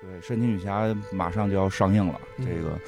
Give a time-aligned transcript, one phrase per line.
[0.00, 2.46] 对，神奇女侠马上就要上映了，嗯。
[2.46, 2.78] 这个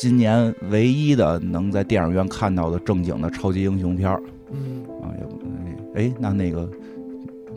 [0.00, 5.40] 今年唯一的能在电影院看到的正经的超级英雄片儿嗯，啊，也不
[5.94, 6.68] 哎，那那个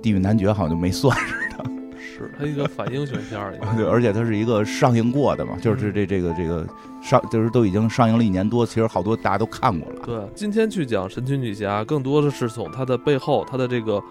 [0.01, 1.63] 地狱男爵好像就没算似的，
[1.99, 6.65] 是它一个反英雄片儿， 对，而且它是一个上映过的嘛，就是这这个这个
[7.01, 10.01] 上就是都已经上映了一年多，其实好多大家都看过了。
[10.05, 14.01] 对，今天去讲神奇女侠，更多的是从它的背后，它的这个，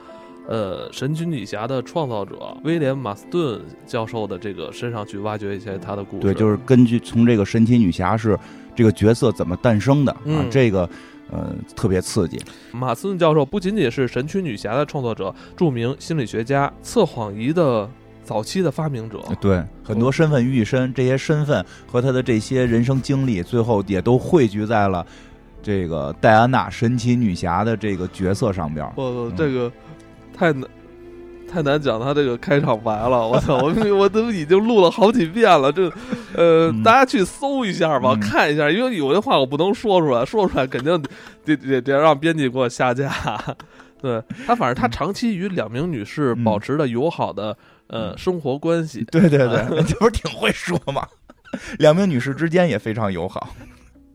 [0.49, 6.23] 呃，神奇女侠的创造者威廉马斯顿教授的这个身上去挖掘一些他的故事。
[6.23, 8.39] 对，就是根据从这个神奇女侠是
[8.75, 10.89] 这个角色怎么诞生的啊，嗯这个
[11.31, 12.41] 呃特别刺激。
[12.73, 17.89] 马斯顿教授不仅仅是神奇女侠的创作者，著名心理学家、测谎仪的
[18.25, 19.21] 早期的发明者。
[19.41, 25.07] 对，很多身份于一身，这些身份和他的这些人生经历，最后也都汇聚在了
[25.63, 28.93] 这个戴安娜神奇女侠的这个角色上边儿。
[28.97, 29.71] 我嗯这个
[30.37, 30.69] 太难。
[31.51, 33.59] 太难讲他这个开场白了，我操！
[33.59, 35.83] 我我都已经录了好几遍了，这，
[36.35, 41.03] 呃，嗯大家去搜一下吧，嗯看一下，因为有些话我不能说出来，说出来肯定
[41.45, 43.13] 得得得让编辑给我下架。
[44.01, 47.55] 对他，反正他长期与两名女士嗯保持着友好的
[47.89, 49.05] 呃嗯生活关系。
[49.11, 51.07] 对对对， 这不是挺会说吗？
[51.79, 53.55] 两名女士之间也非常友好。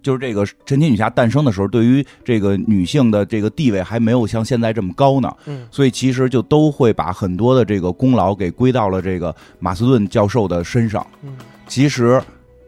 [0.08, 11.06] 就是这个神奇女侠诞生的时候，对于这个女性的这个地位还没有像现在这么高呢，嗯所以其实就都会把很多的这个功劳给归到了这个马斯顿教授的身上。
[11.24, 11.36] 嗯
[11.68, 12.22] 其实，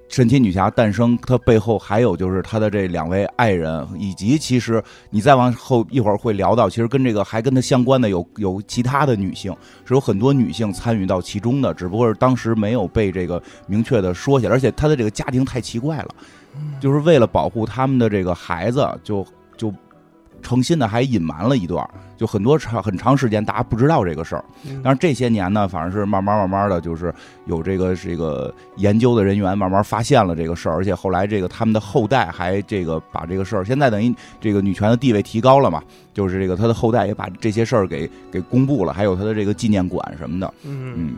[0.09, 16.09] 神奇女侠诞生，她背后还有就是她的这两位爱人，以及其实你再往后一会儿会聊到，其实跟这个还跟她相关的有有其他的女性，是有很多女性参与到其中的，只不过是当时没有被这个明确的说起来，而且她的这个家庭太奇怪了，
[16.79, 19.25] 就是为了保护他们的这个孩子，就
[19.57, 19.73] 就
[20.41, 21.85] 诚心的还隐瞒了一段，
[22.15, 24.45] 就很多长很长时间大家不知道这个事儿。
[24.65, 27.13] 嗯但是这些年呢，反正是慢慢慢慢的就是
[27.45, 41.13] 有这个这个研究的人员慢慢发现了这个事儿，而且后来这个他们的后代还这个把这个事儿，现在等于这个女权的地位提高了嘛，就是这个他的后代也把这些事儿给给公布了，还有他的这个纪念馆什么的，嗯嗯，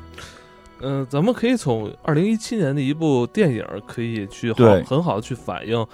[0.81, 5.85] 嗯，咱们可以从二零一七年的一部电影可以去好很好的去反映，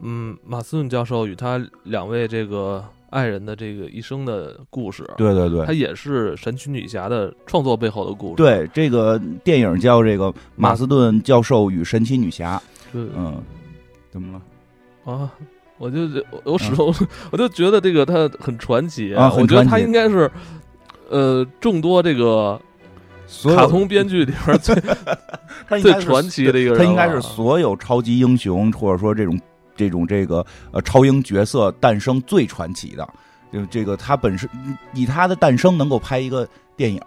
[0.00, 5.72] 嗯，马斯顿教授与他两位这个爱人的这个一生的故事。，对对对他。
[5.72, 8.34] 也是神奇女侠的创作背后的故事。
[8.36, 12.60] 对，这个电影叫这个《马斯顿教授与神奇女侠》，
[12.92, 13.42] 对，嗯，
[14.10, 14.32] 怎么
[15.04, 15.12] 了？
[15.12, 15.30] 啊，
[15.78, 16.00] 我就
[16.30, 16.94] 我我始终、
[17.30, 20.30] 我就觉得这个他很传奇啊很我觉得他应该是
[21.08, 22.60] 呃众多这个
[23.56, 24.74] 卡通编剧里边最
[25.68, 29.40] 他应该是最传奇的一个人，他应该是所有超级英雄或者说这种
[29.76, 33.08] 这种这个呃超英角色诞生最传奇的。
[33.52, 34.50] 就这个他本身
[34.94, 37.00] 以他的诞生能够拍一个电影，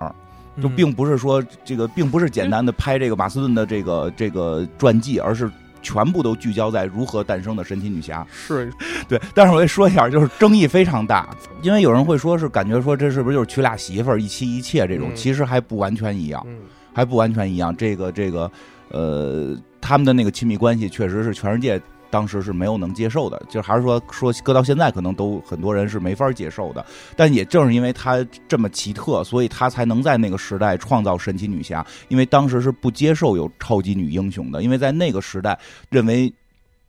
[0.61, 5.51] 就嗯并不是说这个并不是简单的拍这个马斯顿的这个这个传记，而是
[5.81, 8.25] 全部都聚焦在如何诞生的神奇女侠。
[8.31, 8.71] 是
[9.07, 11.29] 对，但是我得说一下，就是争议非常大，
[11.61, 16.43] 因为有人会说是感觉说这是不是就是娶俩媳妇儿一妻一妾这种，嗯其实还不完全一样。
[16.47, 16.57] 嗯
[16.93, 17.75] 还不完全一样。
[17.77, 18.51] 这个这个
[18.89, 21.79] 呃，他们的那个亲密关系确实是全世界
[22.09, 26.85] 当时是没有能接受的，就还是说说搁到现在可能都很多人是没法接受的。
[27.15, 31.85] 但也正是因为他这么奇特，所以他才能在那个时代创造神奇女侠。
[32.07, 35.57] 因为当时是不接受有超级女英雄的，因为在那个时代
[35.89, 36.33] 认为。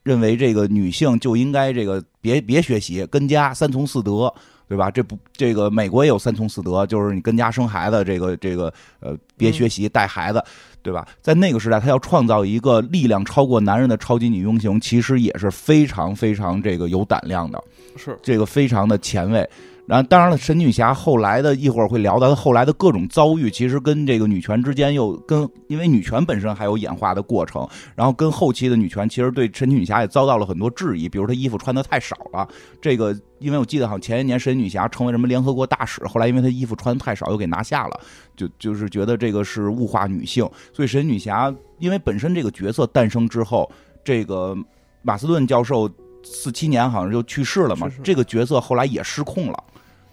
[0.05, 4.33] 认为这个女性就应该这个别别学习，跟家三从四德，
[4.69, 4.91] 对吧？
[4.91, 10.45] 这不，这个美国也有三从四德，就是你跟家生孩子，这个这个呃，别学习带孩子，
[10.83, 11.09] 对吧？
[11.23, 17.63] 在那个时代，他要创造一个力量超过男人的超级女英雄，其实也是非常非常这个有胆量的，
[17.97, 19.49] 是这个非常的前卫。
[19.89, 27.67] 然后，当然了，神女侠后来的一会儿会聊到她后来的各种遭遇，其实跟这个女权之间又跟，因为女权本身还有演化的过程，
[27.97, 32.47] 然后跟后期的女权其实对神女侠也遭到了很多质疑，比如她衣服穿的太少了。
[32.83, 37.99] 这个，因为我记得好像前一年神女侠成为什么联合国大使，后来因为她衣服穿的太少又给拿下了，
[38.37, 43.71] 就就是觉得这个是物化女性，所以神女侠因为本身这个角色诞生之后，
[44.05, 44.55] 这个
[45.01, 45.91] 马斯顿教授
[46.23, 49.65] 四七年好像就去世了嘛，这个角色后来也失控了。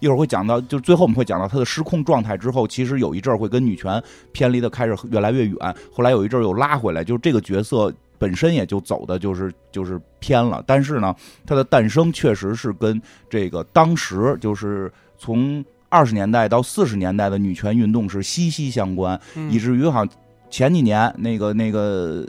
[0.06, 10.64] 一会儿会讲到，就最后我们会讲到他的失控状态之后，其实有一阵儿会跟女权偏离的开始越来越远，后来有一阵儿又拉回来，就是这个角色本身也就走的就是就是偏了。
[10.68, 11.14] 但是呢，
[11.46, 19.52] 他的诞生确实是跟这个当时就是从二十年代到四十年代的女权运动是息息相关，嗯。
[19.52, 20.16] 以至于好像
[20.50, 22.26] 前几年那个那个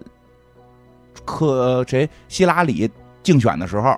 [1.25, 2.09] 克谁？
[2.29, 2.91] 希拉里
[3.23, 3.95] 竞选的时候，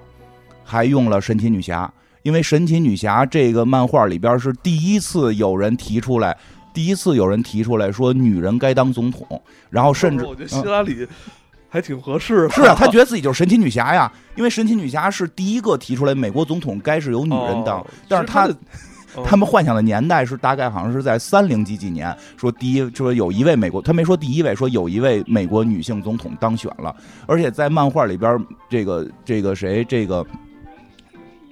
[0.64, 1.92] 还用了神奇女侠，
[2.22, 6.36] 因为神奇女侠这个漫画里边是第一次有人提出来。
[6.74, 11.04] 第一次有人提出来说女人该当总统，然后甚至我觉得希拉里
[11.68, 12.50] 还挺合适的。
[12.50, 18.58] 是啊，他觉得 自己就是神奇女侠呀，因为神奇女侠是第一个提出来美国总统该是由女人当，哦但是他其实
[19.16, 26.94] 的哦他们幻想的年代是大概好像是在三零几几年，说第一说有一位美国，他没说第一位，说有一位美国女性总统当选了，
[27.26, 28.38] 而且在漫画里边，
[28.68, 30.24] 这个这个谁这个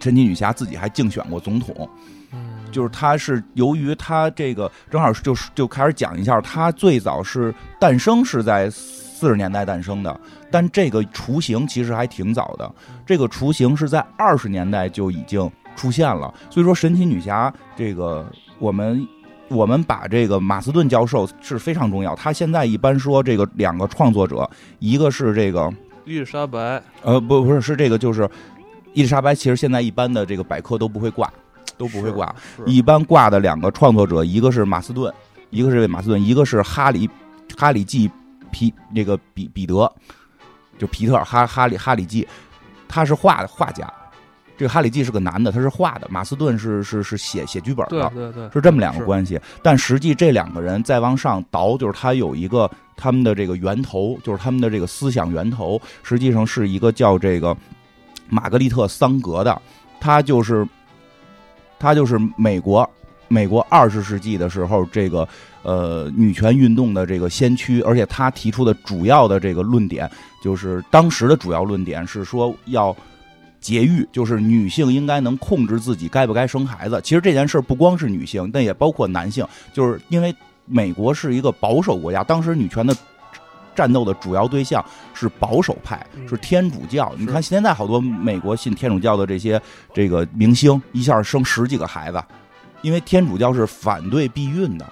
[0.01, 1.89] 神奇女侠自己还竞选过总统，
[2.33, 2.57] 嗯。
[2.71, 10.21] 就是她是由于她这个正好就是就开始讲一下，她最早是诞生是在四十年代诞生的，
[10.51, 12.71] 但这个雏形其实还挺早的，
[13.07, 18.27] 这个雏形是在二十年代就已经出现了，所以说神奇女侠这个
[18.59, 19.07] 我们。
[19.49, 24.51] 我们把这个马斯顿教授是非常重要，他现在一般说这个两个创作者，
[24.81, 25.73] 一个是这个
[26.05, 28.29] 伊丽莎白，呃不不是是这个就是
[28.97, 31.31] 伊丽莎白，其实现在一般的这个百科都不会挂，
[31.77, 32.35] 都不会挂，
[32.65, 35.13] 一般挂的两个创作者，一个是马斯顿，
[35.51, 37.07] 一个是马斯顿，一个是哈里
[37.59, 38.11] 哈里季
[38.51, 39.93] 皮那个彼彼得，
[40.79, 42.27] 就皮特哈哈里哈里季，
[42.89, 43.87] 他是画的画家。
[44.57, 49.39] 这个哈里季是个男的，他是画的；马斯顿是是是写写剧本的，对对对，是这么两个关系。
[49.63, 57.55] 但实际这两个人再往上倒，就是他有一个他们的这个源头，就是他们的这个思想源头，实际上是一个叫这个
[58.29, 59.61] 玛格丽特·桑格的，
[60.01, 60.67] 她就是
[61.79, 62.89] 她就是美国
[63.29, 65.29] 美国二十世纪的时候这个
[65.63, 70.11] 呃女权运动的这个先驱，而且她提出的主要的这个论点，
[70.43, 72.97] 就是当时的主要论点是说要。
[73.59, 77.01] 节育就是女性应该能控制自己该不该生孩子。
[77.03, 80.33] 其实这件事儿不光是女性，但也包括男性，就是因为
[80.67, 82.95] 美国是一个保守国家，当时女权的
[83.77, 84.85] 战斗的主要对象
[85.15, 87.15] 是保守派，嗯是天主教。
[87.19, 89.61] 你看现在好多美国信天主教的这些
[89.93, 92.21] 这个明星，一下生十几个孩子，
[92.81, 94.87] 因为天主教是反对避孕的。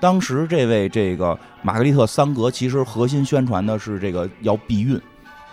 [0.00, 5.00] 当时这位这个玛格丽特·桑格其实核心宣传的是这个要避孕。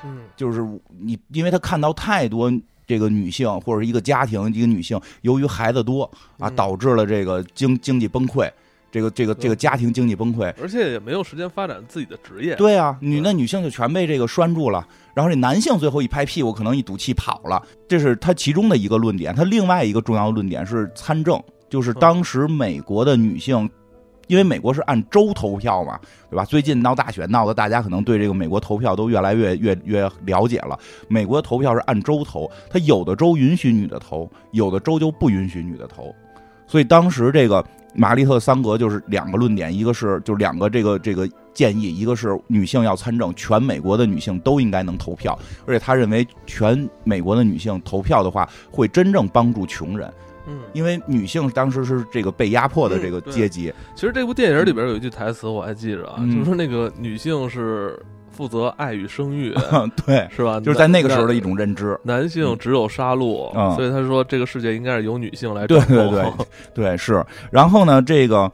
[0.04, 0.66] 嗯就是
[0.98, 2.52] 你，因为他看到太多
[2.88, 6.04] 这个女性或者一个家庭一个女性，由于孩子多
[6.40, 8.50] 啊，嗯导致了这个经经济崩溃，
[8.92, 10.54] 这个这个这个家庭经济崩溃。
[10.62, 12.56] 而且也没有时间发展自己的职业。
[12.56, 19.36] 对啊，女那女性就全被这个拴住了，然后这男性最后一拍屁股，可能一赌气跑了，这是他其中的一个论点。
[19.36, 23.70] 他另外一个重要的论点是参政，就是当时美国的女性。
[24.28, 26.00] 因为美国是按州投票嘛，
[26.30, 26.46] 对吧？
[26.46, 30.78] 最近闹大选闹得大家可能对这个美国投票都越来越越越了解了。
[31.08, 36.14] 美国投票是按州投，它有的州允许女的投，有的州就不允许女的投。
[36.68, 50.14] 所以当时这个玛丽特·桑格就是两个论点，一个是就两个这个这个建议，一个是女性要参政，全美国的女性都应该能投票，而且他认为全美国的女性投票的话，会真正帮助穷人，
[50.48, 53.74] 嗯，因为女性当时是这个被压迫的这个阶级。
[53.96, 56.32] 其实这部电影里边有一句台词我还记着啊，嗯。
[56.32, 58.02] 就是说那个女性是
[58.40, 59.54] 负责爱与生育，
[60.06, 60.62] 对， 是吧？
[60.62, 61.50] 就是在那个时候的一种。
[61.60, 62.00] 认知。
[62.04, 66.12] 男性只有杀戮，嗯所以他说这个世界应该是由女性来对掌控。
[66.12, 67.26] 对对 对，是。
[67.52, 68.50] 然后呢，这个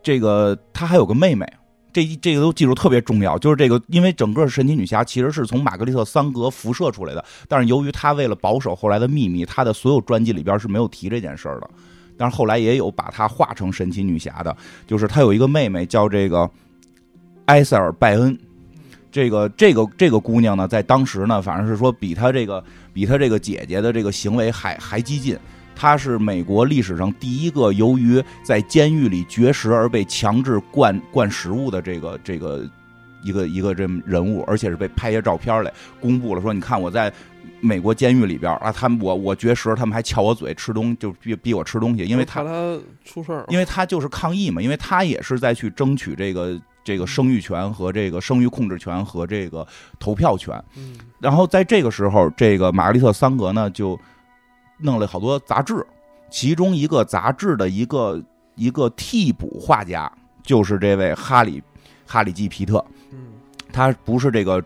[0.00, 1.44] 这个他还有个妹妹，
[1.92, 3.36] 这这个都记住特别重要。
[3.38, 11.68] 就是这个，因为整个神奇女侠其实是从玛格丽特·桑格辐射出来的，但是由于她为了保守后来的秘密，她的所有专辑里边是没有提这件事儿的。
[12.16, 14.56] 但是后来也有把她画成神奇女侠的，
[14.86, 16.48] 就是她有一个妹妹叫这个
[17.46, 18.38] 埃塞尔·拜恩。
[19.10, 22.62] 这个这个这个姑娘呢，在当时呢，反正是说比她这个
[22.92, 25.36] 比她这个姐姐的这个行为还还激进。
[25.74, 32.68] 她是美国历史上第一个由于在监狱里绝食而被强制灌灌食物的这个这个
[33.22, 37.10] 一个一个这么人物，而且是被拍下照片来公布了，说你看我在
[37.60, 49.66] 美国监狱里边啊，他们我我绝食，他们还撬我嘴吃东，就逼逼我吃东西，因为他他出事儿，因为他就是抗议嘛，因为他也是在去争取这个这个生育权和这个生育控制权和这个
[49.98, 50.62] 投票权。
[50.76, 53.98] 嗯然后在这个时候，这个玛格丽特·桑格呢就
[54.78, 55.86] 弄了好多杂志，
[56.30, 58.22] 其中一个杂志的一个
[58.54, 60.10] 一个替补画家
[60.42, 61.62] 就是这位哈里
[62.06, 62.82] 哈里基皮特，
[63.12, 63.18] 嗯
[63.72, 64.64] 他不是这个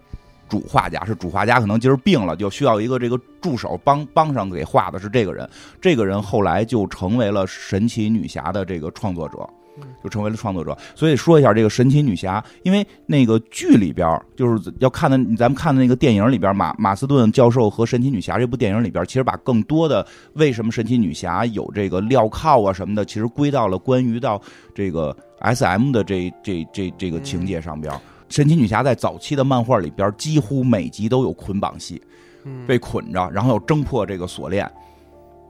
[0.48, 5.48] 主画家，是主画家可能今儿病了，就需要一个这个助手帮帮上给画的是这个人。
[5.80, 9.63] 这个人后来就成为了神奇女侠的这个创作者嗯，
[10.02, 10.76] 就成为了创作者。
[10.94, 24.40] 所以说一下这个神奇女侠，因为那个剧里边就是要看的，咱们看的那个电影里边，马马斯顿教授和神奇女侠这部电影里边，其实把更多的为什么神奇女侠有这个镣铐啊什么的，其实归到了关于到
[24.74, 28.00] 这个 S M 的这这这这个情节上边儿。
[28.28, 32.00] 神奇女侠在早期的漫画里边，几乎每集都有捆绑戏，
[32.44, 34.68] 嗯，被捆着，然后要挣破这个锁链。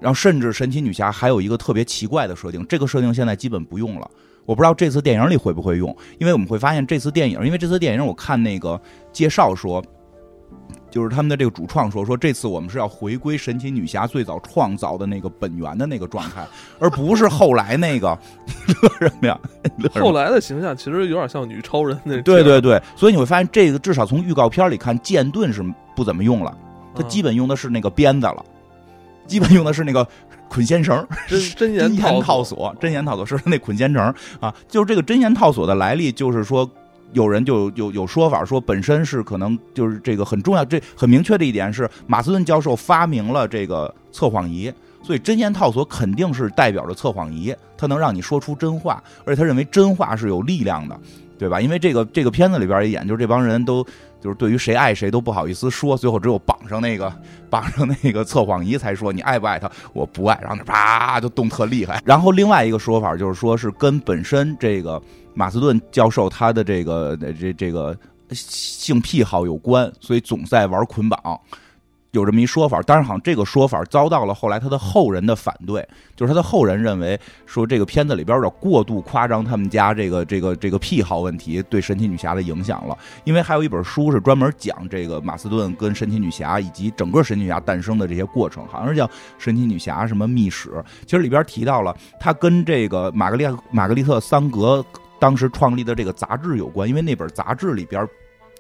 [0.00, 4.10] 然后甚至神奇女侠还有一个特别奇怪的设定，这个设定现在基本不用了。
[4.46, 8.78] 我不知道这次电影里会不会用，因为我们会发现这次电影，因为这次电影我看那个
[9.10, 9.82] 介绍说，
[10.90, 16.46] 就是他们的这个主创说，说这次我们是要回归神奇女侠最早创造的那个本源的那个状态，
[16.78, 18.08] 而不是后来那个
[18.82, 19.40] 乐什么呀？
[19.98, 25.64] 后来的形象其实有点像女超人那对对对，所以你会发现这个至少从预告片里看，剑盾是
[25.96, 26.54] 不怎么用了，
[26.94, 28.44] 他嗯基本用的是那个鞭子了，
[29.26, 30.07] 基本用的是那个
[30.49, 31.07] 捆仙绳。
[31.28, 36.69] 真 真言套索，索，真言套索是那捆仙绳啊，就是这个真言套索的来历，就是说
[37.12, 50.99] 有人就有有说法说，本身是可能就是这个很重要，这很明确的一点是，马斯顿教授发明了这个测谎仪，所以真言套索肯定是代表着测谎仪，它能让你说出真话，而且他认为真话是有力量的，
[51.38, 51.61] 对吧？
[51.61, 53.87] 因为这个这个片子里边也演，就是这帮人都
[54.25, 57.14] 就是对于谁爱谁都不好意思说，最后只有绑上那个
[57.50, 62.00] 绑上那个测谎仪才说你爱不爱他，我不爱，然后啪就动特厉害。
[62.07, 64.99] 然后另外一个说法就是说是跟本身这个
[65.35, 67.95] 马斯顿教授他的这个这这个
[68.31, 71.38] 性癖好有关，所以总在玩捆绑。
[72.14, 89.04] 有这么一说法，当然好像这个说法遭到了后来他的后人的反对，就是他的后人认为说这个片子里边有点过度夸张他们家这个这个这个癖好问题对神奇女侠的影响了，因为还有一本书是专门讲这个马斯顿跟神奇女侠以及整个神奇女侠诞生的这些过程，好像是叫
[89.37, 90.71] 《神奇女侠什么秘史》，
[91.04, 94.85] 其实里边提到了他跟这个玛格丽玛格丽特桑格
[95.18, 98.06] 当时创立的这个杂志有关，因为那本杂志里边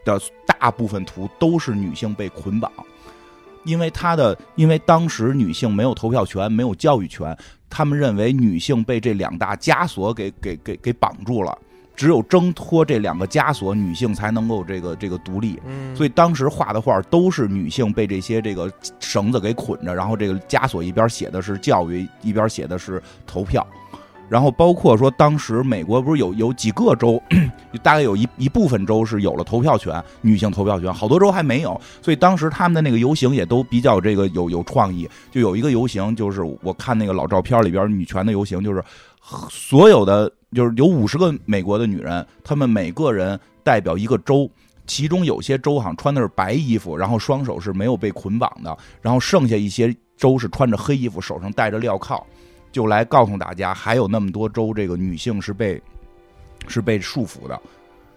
[0.04, 2.72] 的大部分图都是女性被捆绑。
[3.64, 7.36] 因为他的，因为当时女性没有投票权，没有教育权，
[7.68, 11.56] 他们认为女性被这两大枷锁给给给给绑住了，
[11.96, 15.60] 只有挣脱这两个枷锁，女性才能够这个这个独立。
[15.66, 23.66] 嗯，所以当时画的画都是女性被这些这个绳子给捆着，然后这个枷锁一边写的是教育，一边写的是投票。
[24.28, 27.22] 然后包括说，当时美国不是有有几个州，
[27.82, 31.80] 大概有一一部分州是有了投票权，女性投票权，好多州还没有。
[32.00, 35.08] 所以当时他们的那个游行也都比较这个有有创意。
[35.30, 38.82] 就有一个游行，就是我看那个老照片里边女权的游行，就是
[39.50, 44.50] 所有的就是有五十个美国的女人，她们每个人代表一个州。
[44.86, 52.22] 其中有些州好像穿的是白衣服，然后双手是没有被捆绑的，然后剩下一些州是穿着黑衣服，手上戴着镣铐，
[52.74, 55.80] 就来告诉大家，还有那么多州这个女性是被
[56.66, 57.60] 是被束缚的。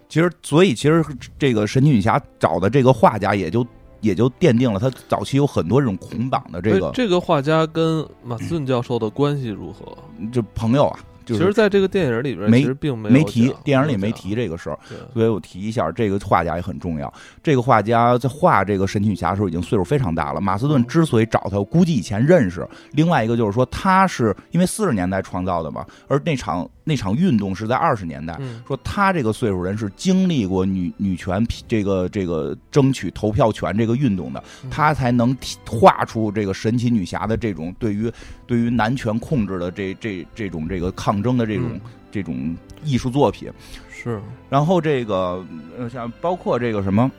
[0.08, 1.04] 其实，所以其实
[1.38, 3.64] 这个神奇女侠找的这个画家也就
[4.00, 9.96] 也就奠定了他早期有很多这种捆绑的这个哎这个画家跟马斯顿教授的关系如何？
[10.32, 10.98] 就朋友啊，
[11.28, 14.78] 就是其实，在这个电影里边，没其实并没没提电影里没提这个事儿。
[15.12, 17.12] 所以我提一下，这个画家也很重要。
[17.42, 20.40] 这个画家在画这个神奇女侠的时候已经岁数非常大了。
[20.40, 22.66] 马斯顿之所以找他，我估计以前认识。
[22.92, 28.34] 另外一个就是说，他是因为四十年代创造的嘛，而那场那场运动是在二十年代。
[28.40, 38.10] 嗯，说他这个岁数人是经历过女女权这个这个争取投票权这个运动的，嗯他才能体画出这个神奇女侠的这种对于
[38.46, 41.80] 对于男权控制的这这这种这个抗争的这种、嗯
[42.10, 43.52] 这种艺术作品。
[43.90, 44.18] 是，
[44.48, 45.44] 然后这个
[45.76, 47.10] 呃，像包括这个什么，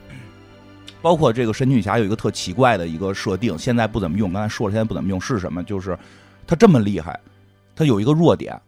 [1.00, 4.34] 包括这个神奇女侠有一个特奇怪的一个设定，现在不怎么用。
[4.34, 5.64] 刚才说了，现在不怎么用是什么？
[5.64, 5.96] 就是
[6.48, 7.20] 她这么厉害，
[7.76, 8.60] 她有一个弱点，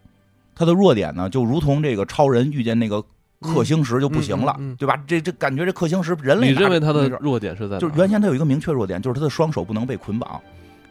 [0.61, 3.03] 她的弱点呢，就如同这个超人遇见那个
[3.41, 5.03] 克星石就不行了，嗯嗯嗯对吧？
[5.07, 7.79] 这这感觉这克星石人类你认为他的弱点是在哪？
[7.79, 10.39] 就是原先他有一个明确弱点，就是他的双手不能被捆绑。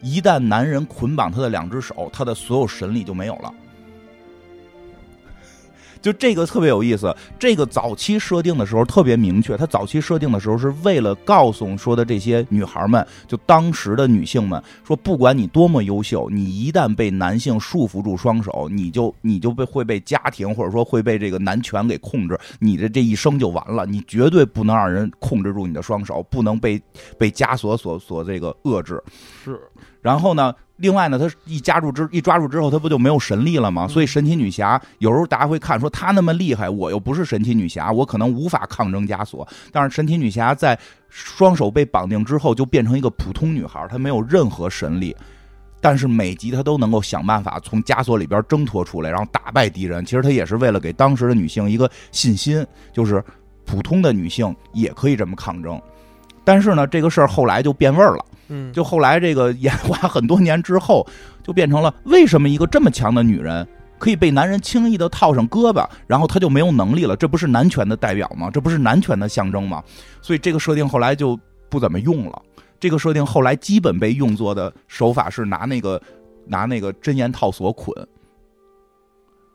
[0.03, 3.55] 一旦男人捆绑他的两只手，他的所有神力就没有了。
[6.00, 9.57] 就这个特别有意思，这个早期设定的时候特别明确。
[9.57, 23.85] 他早期设定的时候是为了告诉说的这些女孩们，就当时的女性们，说不管你多么优秀，你一旦被男性束缚住双手，你就你就被会被家庭或者说会被这个男权给控制，你的这一生就完了。
[23.85, 26.80] 你绝对不能让人控制住你的双手，不能被
[27.19, 29.02] 被枷锁所所这个遏制。
[29.45, 29.61] 是，
[30.00, 33.87] 然后呢，另外呢，他一加入之一抓住之后，他不就没有神力了吗？
[33.87, 39.46] 所以神奇女侠有时候大家会看说她那么厉害，我又不是神奇女侠，我可能无法抗争枷锁。
[39.70, 40.78] 但是神奇女侠在
[41.10, 45.14] 双手被绑定之后，就变成一个普通女孩，她没有任何神力。
[45.82, 50.04] 但是每集她都能够想办法从枷锁里边挣脱出来，然后打败敌人。
[50.04, 53.22] 其实她也是为了给当时的女性一个信心，就是
[53.66, 55.80] 普通的女性也可以这么抗争。
[56.42, 58.25] 但是呢，这个事儿后来就变味儿了。
[58.73, 61.07] 就后来这个演化很多年之后，
[61.42, 63.66] 就变成了为什么一个这么强的女人
[63.99, 67.16] 可以被男人轻易的套上胳膊，然后她就没有能力了？
[67.16, 68.50] 这不是男权的代表吗？
[68.50, 69.83] 这不是男权的象征吗？
[70.23, 71.38] 所以这个设定后来就
[71.69, 72.42] 不怎么用了。
[72.78, 76.00] 这个设定后来基本被用作的手法是拿那个
[76.47, 77.95] 拿那个真言套索捆。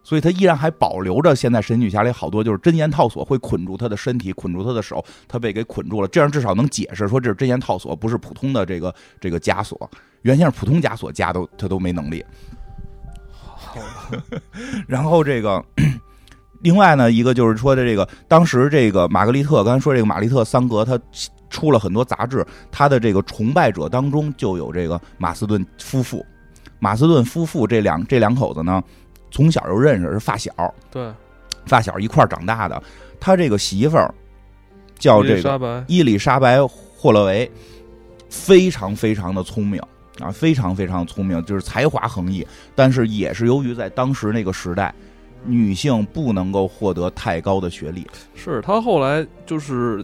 [0.06, 6.08] 所以他依然还保留着现在神女侠里好多就是真言套索会捆住他的身体，捆住他的手，他被给捆住了。
[6.08, 9.90] 这样至少能解释说这是真言套索，不是普通的这个这个枷锁。
[10.22, 12.24] 原先是普通枷锁枷都他都没能力。
[14.88, 15.64] 然后这个，
[16.62, 21.00] 另外呢，一个就是说的这个，当时这个玛格丽特，刚才说这个玛丽特桑格，他
[21.50, 26.24] 出了很多杂志，他的这个崇拜者当中就有这个马斯顿夫妇。
[26.78, 28.84] 马斯顿夫妇这两这两口子呢？
[29.36, 30.50] 从小就认识，是发小，
[30.90, 31.12] 对，
[31.66, 32.82] 发小一块长大的。
[33.20, 34.16] 他这个媳妇儿
[34.98, 37.52] 叫这个伊丽莎白·霍勒维，
[38.30, 39.82] 非常非常的聪明
[40.22, 42.48] 啊，非常非常聪明，就是才华横溢。
[42.74, 44.96] 但是也是由于在当时那个时代，
[45.44, 48.08] 女性不能够获得太高的学历。
[48.36, 50.02] 是他后来就是。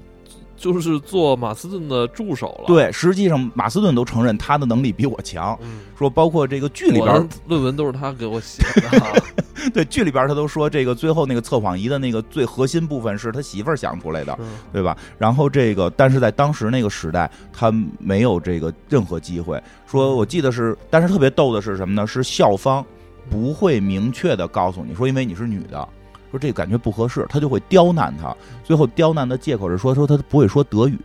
[0.61, 2.65] 就是做马斯顿的助手了。
[2.67, 5.57] 对，实际上马斯顿都承认他的能力比我强。
[5.97, 9.23] 说包括这个剧里边论文都是他给我写的。
[9.73, 14.37] 对，剧里边他都说这个最后那个测谎仪的那个最核心部分是他媳妇儿想出来的，
[14.71, 14.95] 对吧？
[15.17, 19.61] 然后这个，但是在当时那个时代，他没有这个任何机会。
[19.85, 22.07] 说我记得是，但是特别逗的是什么呢？
[22.07, 22.83] 是校方
[23.29, 25.87] 不会明确的告诉你说，因为你是女的。
[26.31, 28.35] 说这个感觉不合适，他就会刁难他。
[28.63, 30.97] 最后刁难的借口是说说他不会说德语，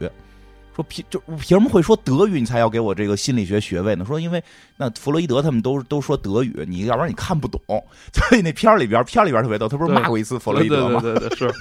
[0.75, 4.04] 说凭就凭什么会说德语你才要给我这个心理学学位呢？
[4.04, 4.42] 说因为
[4.76, 7.61] 那弗洛伊德他们都都说德语，你要不然你看不懂。
[8.12, 11.00] 所以那片儿里边片儿里边特别逗，他不是骂过一次弗洛伊德吗？
[11.00, 11.54] 对对对，是 是。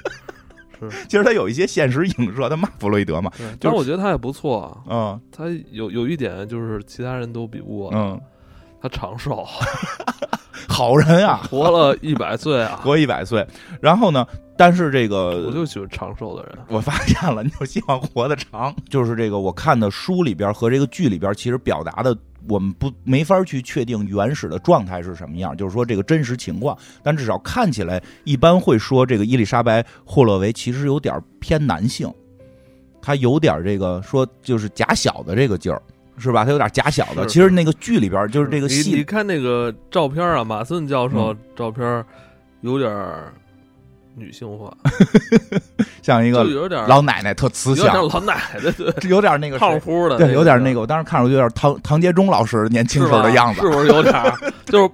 [1.08, 3.32] 其实他有一些现实影射，他骂弗洛伊德嘛。
[3.60, 4.78] 但是我觉得他也不错。
[4.90, 7.92] 嗯，他有有一点就是其他人都比不过。
[7.96, 8.20] 嗯，
[8.88, 9.44] 他长寿。
[10.68, 13.46] 好人啊，活了一百岁啊， 活一百岁。
[13.80, 14.26] 然后呢，
[14.58, 16.58] 但是这个我就喜欢长寿的人。
[16.68, 18.76] 我发现了，你就希望活得长。
[18.90, 22.18] 就是这个，我看的书里边和这个剧里边，其实表达的
[22.50, 26.78] 我们不没法去确定原始的状态是什么样，就是说这个真实情况。
[27.02, 32.12] 但至少看起来，一般会说这个伊丽莎白·霍洛维其实有点偏男性，
[33.02, 35.82] 他有点这个说就是假小的这个劲儿。
[36.18, 36.46] 是吧？
[36.46, 37.26] 他有点假小子。
[37.28, 42.04] 其实那个剧里边就是这个戏，你看那个照片啊，马森教授照片
[42.62, 42.92] 有点
[44.16, 44.72] 女性化，
[46.02, 50.80] 像一个有点老奶奶，特慈祥，老奶奶对， 有点那个胖乎的，对，有点那个。
[50.80, 54.14] 我当时看着有点唐唐杰忠老师年轻时候的样子，是不是有点？
[54.66, 54.90] 就是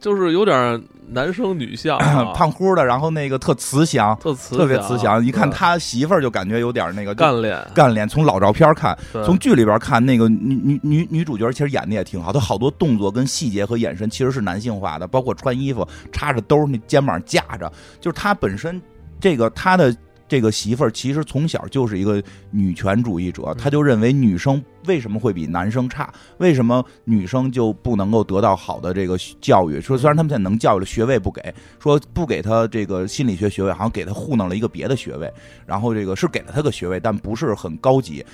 [0.00, 0.82] 就是有点。
[1.10, 1.98] 男生女相，
[2.34, 5.24] 胖乎的，然后那个特慈祥，特慈，特别慈祥。
[5.24, 8.08] 一看他媳妇儿就感觉有点那个干练，干练。
[8.08, 18.80] 从老照片看，从剧里边看，那个女女女女主角其实演的也挺好，她好多动作跟细节和眼神其实是男性化的，包括穿衣服插着兜，那肩膀架着，就是她本身
[19.20, 19.94] 这个她的。
[20.28, 26.12] 这个媳妇儿其实从小就是一个女权主义者，她就认为女生为什么会比男生差？
[26.36, 29.80] 为什么女生就不能够得到好的这个教育？
[29.80, 35.32] 说虽然他们现在能教育了，学位不给，说不给她这个心理学学位，好像给她糊弄了一个别的学位，
[35.66, 38.24] 然后这个是给了她个学位，但不是很高级。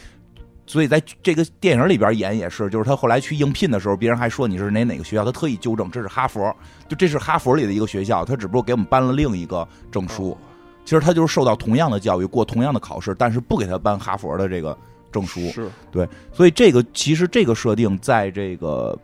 [0.66, 6.52] 所以在这个电影里边演也是，就是他后来去应聘的时候，别人还说你是哪哪个学校，他特意纠正这是哈佛，
[6.88, 10.37] 就这是哈佛里的一个学校，他只不过给我们颁了另一个证书。
[10.85, 14.77] 其实他就是受到同样的教育，过同样的考试，但是不给他颁哈佛的这个
[15.11, 15.40] 证书。
[15.51, 18.99] 是对，所以这个其实这个设定在这个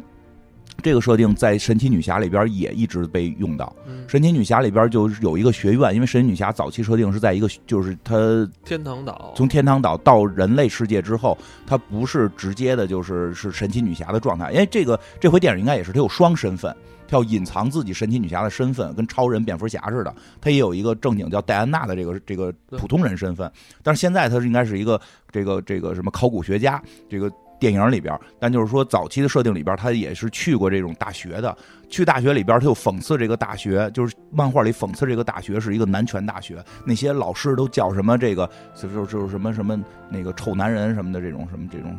[0.81, 3.75] 这个设定在神奇女侠里边也一直被用到。
[4.09, 8.17] 神奇女侠里边就有一个学院，因为神奇女侠早期设定是在一个就是她
[8.65, 16.75] 天堂岛，从天堂岛到人类世界之后，她不是直接的就是是神奇女侠的状态，因为这个这回电影应该也是她有双身份。
[17.07, 20.15] 她要隐藏自己神奇女侠的身份，跟超人、蝙蝠侠似的。
[20.41, 23.51] 她也有一个正经叫戴安娜的这个这个普通人身份，
[23.83, 27.31] 但是现在她是应该是一个这个这个什么考古学家这个。
[27.61, 31.57] 电影里边，但就是说早期的设定里边，他也是去过这种大学的。
[31.91, 41.99] 去大学里边，他又讽刺这个大学，就是漫画里讽刺这个大学是一个男权大学，那些老师都叫什么这个，就是就是什么什么那个臭男人什么的这种什么这种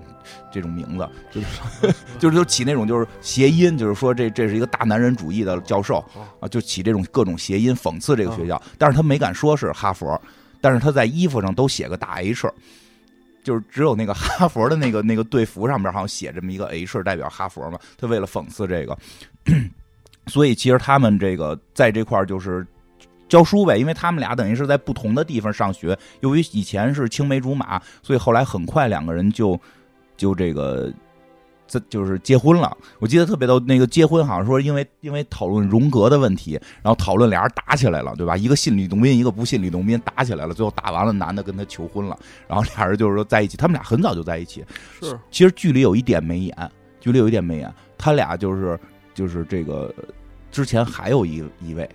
[0.49, 5.97] 这种名字，就是就是就起那种就是谐音，就是说这这是一个大男人主义的教授
[6.39, 8.59] 啊，就起这种各种谐音讽刺这个学校。
[8.77, 10.19] 但是他没敢说是哈佛，
[10.61, 12.49] 但是他在衣服上都写个大 H。
[13.43, 18.97] 就是只有那个哈佛的那个那个队服上面好像写这么一个 H 代表哈佛嘛，他为了讽刺这个，
[20.27, 22.65] 所以其实他们这个在这块就是
[23.27, 29.59] 教书呗，因为他们俩等于是在不同的地方上学，由于以前是青梅竹马，所以后来很快两个人就
[30.17, 30.91] 就这个。
[31.71, 33.57] 这就是结婚了，我记得特别逗。
[33.61, 38.35] 那个结婚好像说，因为因为讨论荣格的问题，然后讨论俩人打起来了，对吧？
[38.35, 40.53] 一个信吕洞宾，一个不信吕洞宾，打起来了。
[40.53, 43.55] 最后打完了，男的跟他求婚了，然后俩人就是说在一起。
[43.55, 44.65] 他们俩很早就在一起。
[44.99, 48.77] 是，其实剧里有一点没演，剧里有一点没演，他俩就是
[49.13, 49.95] 就是这个
[50.51, 51.89] 之前还有一一位。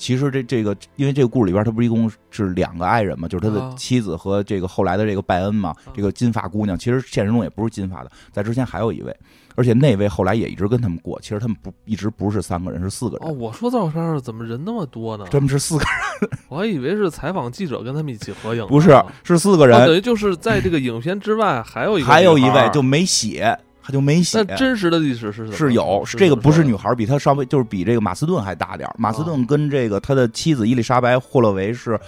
[0.00, 9.14] 其实这这个，因为这个故事里边，他不是一共是两个爱人嘛，就是他的啊妻子和这个后来的这个拜恩嘛，啊这个金发姑娘，其实现实中也不是金发的，在之前还有一位，
[9.56, 15.26] 而且那位后来也一直跟他们过，其实他们不一直不是三个人，是四个人哦，我说照片上怎么人那么多呢？
[15.30, 18.66] 他们是四个人， 我还以为是采访记者跟他们一起合影。
[18.68, 23.54] 不是是四个人，等，于就是在这个影片之外还有一个还有一位就没写，
[23.90, 24.56] 他就没写那。
[24.56, 28.94] 真实的历史是是有，是这个不是女孩，比他稍微就是比这个马斯顿还大点儿。
[28.96, 31.98] 马斯哦顿跟这个他的妻子伊丽莎白·霍洛维是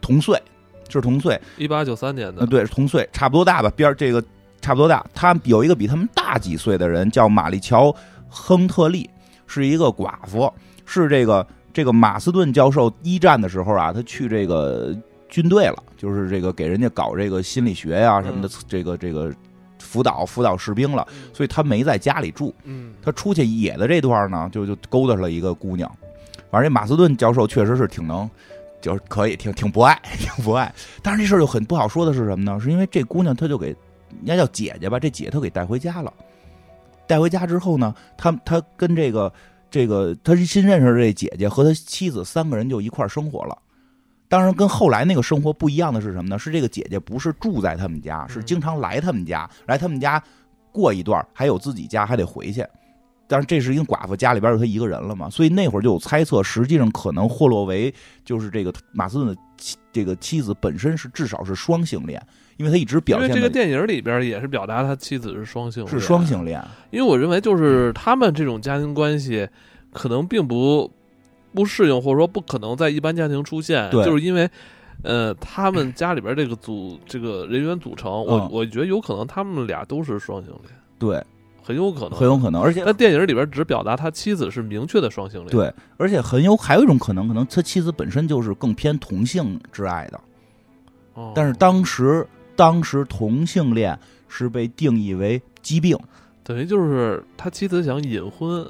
[0.00, 0.36] 同岁，
[0.88, 4.20] 是同岁，一八九三年呃，的，对，同岁，差不多大吧，边儿这个
[4.60, 5.04] 差不多大。
[5.14, 7.90] 他有一个比他们大几岁的人，叫玛丽乔·
[8.28, 9.08] 亨特利，
[9.46, 10.52] 是一个寡妇，
[10.84, 14.92] 是这个这个马斯顿教授一战的时候啊，他去这个
[15.28, 19.32] 军队了，就是这个给人家搞这个心理学呀、什么的，这个这个
[19.94, 22.52] 辅导辅导士兵了，嗯所以他没在家里住。
[22.64, 25.88] 嗯，他出去野的这段呢，就就勾搭了一个姑娘。
[26.50, 28.28] 反正这马斯顿教授确实是挺能，
[28.80, 30.74] 就是可以挺挺博爱， 挺博爱。
[31.00, 32.58] 但是这事儿就很不好说的是什么呢？
[32.58, 33.68] 是因为这姑娘她就给
[34.22, 36.12] 应该叫姐姐吧，这姐她给带回家了。
[37.06, 39.32] 带回家之后呢，他他跟这个
[39.70, 43.56] 这个他是新认识的这姐姐和他妻子三个人就一块儿生活了。
[44.28, 46.38] 当然，跟后来那个生活不一样的是什么呢？
[46.38, 50.22] 是这个姐姐不是住在他们家，是经常来他们家，来他们家
[50.72, 52.64] 过一段，还有自己家还得回去。
[53.26, 62.20] 但是这是一个寡妇，家里边有她一个人了嘛，所以那会儿就有猜测，实际上可能霍洛维就是这个马斯顿的妻这个妻子本身是至少是双性恋，
[62.58, 66.24] 因为他一直因为这个电影里边也是表达他妻子是双性，是双。
[66.26, 69.48] 性恋，因为我认为就是他们这种家庭关系
[69.90, 70.92] 可能并不
[71.54, 74.50] 不适应，或者说不可能在一般家庭出现，就是因为。
[75.02, 81.22] 呃，他们家里边这个组这个人员组成，我嗯我觉得有可能他们俩都是双性恋，对，
[81.62, 90.20] 很有可能，很有可能，而且但电影里边只表达他妻子是明确的双性恋，，对，而且很有还有一种可能，可能他妻子本身就是更偏同性之爱的，
[91.14, 95.98] 哦、但是当时当时同性恋是被定义为疾病，
[96.42, 98.66] 等于就是他妻子想隐婚，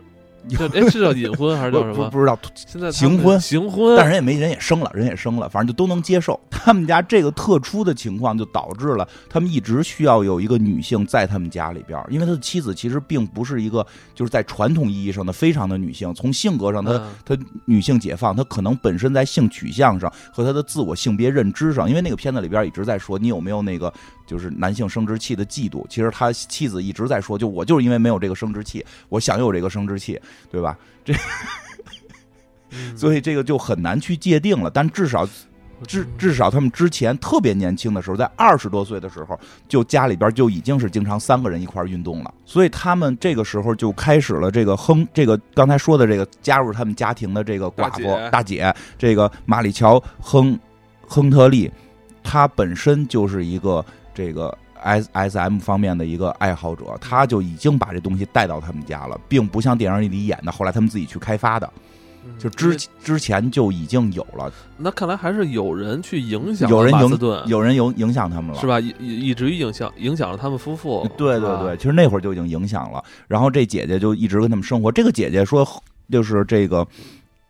[0.49, 1.95] 叫哎是叫隐婚还是叫什么？
[1.95, 3.41] 不不知道，现在行婚。
[3.41, 6.39] 行婚，但人也没人也生了，人也生了，反正就都能接受。
[6.51, 17.11] 他们家这个特殊的情况，就导致了他们一直需要有一个女性在他们家里边儿，因为他的妻子其实并不是一个就是在传统意义上的非常的女性，从性格上她嗯。
[17.25, 23.93] 她女性解放，她可能本身在性取向上和她的自我性别认知上，因为那个片子里边一直在说你有没有那个
[24.27, 30.77] 就是男性生殖器的嫉妒，其实他妻子一直在说，就我就是因为没有这个生殖器，我想有这个生殖器，对吧？
[31.05, 31.15] 这
[32.97, 35.29] 所以这个就很难去界定了，但至少
[35.87, 50.59] 至至少他们之前特别年轻的时候，在二十多岁的时候，就家里边就已经是经常三个人一块儿运动了，所以他们这个时候就开始了这个亨这个刚才说的这个加入他们家庭的这个寡妇大姐大姐，这个马里乔亨
[51.07, 51.71] 亨特利，
[52.23, 53.85] 她本身就是一个
[54.15, 54.57] 这个。
[54.83, 61.73] S S M 方面的一个爱好者，他就已经把这东西带到他们家了，并不像电影里演的，后来他们自己去开发的，
[62.27, 68.79] 嗯就之之前就已经有了，那看来还是有人去影响有人影有人影影响他们了，是吧？
[68.79, 71.01] 以以以至于影响影响了他们夫妇。
[71.01, 73.03] 啊对对对，其实那会儿就已经影响了。
[73.27, 74.93] 然后这姐姐就一直跟他们生活。
[74.93, 75.67] 这个姐姐说，
[76.11, 76.87] 就是这个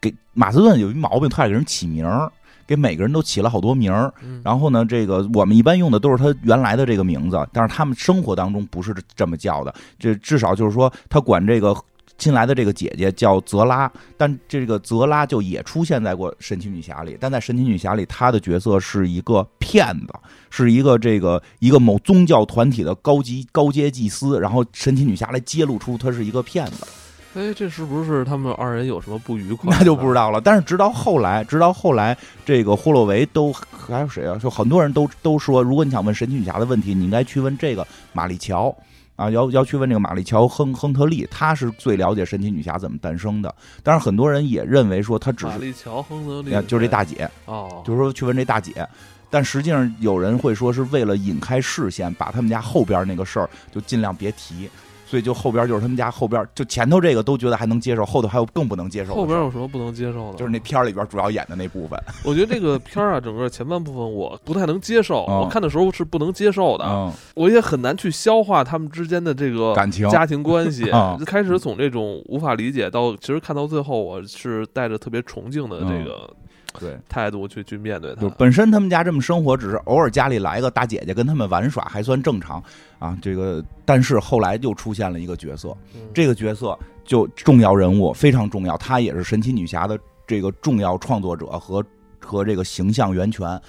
[0.00, 2.30] 给马斯顿有一毛病，特爱给人起名儿，
[2.66, 4.12] 给每个人都起了好多名儿。
[4.22, 9.74] 嗯然后呢，这个我们一般用的都是他原来的这个名字，但是他们生活当中不是这么叫的。
[9.98, 11.76] 这至少就是说，他管这个。
[12.16, 20.14] 新来的这个姐姐叫泽拉，但这个泽拉就也出现在过《神奇女侠》里，但在《神奇女侠》里，她的角色是一个骗子，
[20.48, 26.86] 是一个这个一个某宗教团体的高级高阶祭司，然后神奇女侠来揭露出她是一个骗子，
[27.34, 29.76] 哎，这是不是他们二人有什么不愉快？
[29.76, 30.14] 那就不知。
[30.14, 30.40] 道了。
[30.40, 34.38] 但是直到后来，直到后来，这个霍洛维都还有谁啊？
[34.40, 38.74] 就很多人都都说，如果你想问神奇女侠的问题，你应该去问这个玛丽乔。
[39.16, 43.54] 啊，要要去问这个玛丽乔亨亨特利，她是最了解神奇女侠怎么诞生的。
[43.80, 48.84] 但是，很多人也认为说她只是，玛丽乔亨特利啊就是这大姐，哦，就是说去问这大姐。
[49.30, 54.68] 但实际上，有人会说是为了引开视线，把他们家后边那个事儿就尽量别提。
[55.06, 59.14] 所以就后边就是他们家后边，就前头这个都觉得还能接受，后头还有更不能接受。
[59.14, 60.38] 后边有什么不能接受的？
[60.38, 61.98] 就是那片儿里边主要演的那部分。
[62.24, 70.90] 我觉得这个片儿啊，整个前半部分我不太能接受，哦我看的时候是不能接受的，嗯，我也很难去消化他们之间的这个感情家庭关系。
[70.90, 76.30] 啊 开始从这种无法理解到，其实看到最后，我是带着特别崇敬的这个
[76.78, 78.30] 对，态度去去面对他就。
[78.30, 82.62] 本身他们家这么生活，只是偶尔家里来个大姐姐跟他们玩耍，还算正常
[82.98, 83.16] 啊。
[83.22, 91.84] 这个，但是后来又出现了一个角色，嗯这个角色就重要人物，非常重要，她也是神奇女侠的这个重要创作者和
[92.20, 93.60] 和这个形象源泉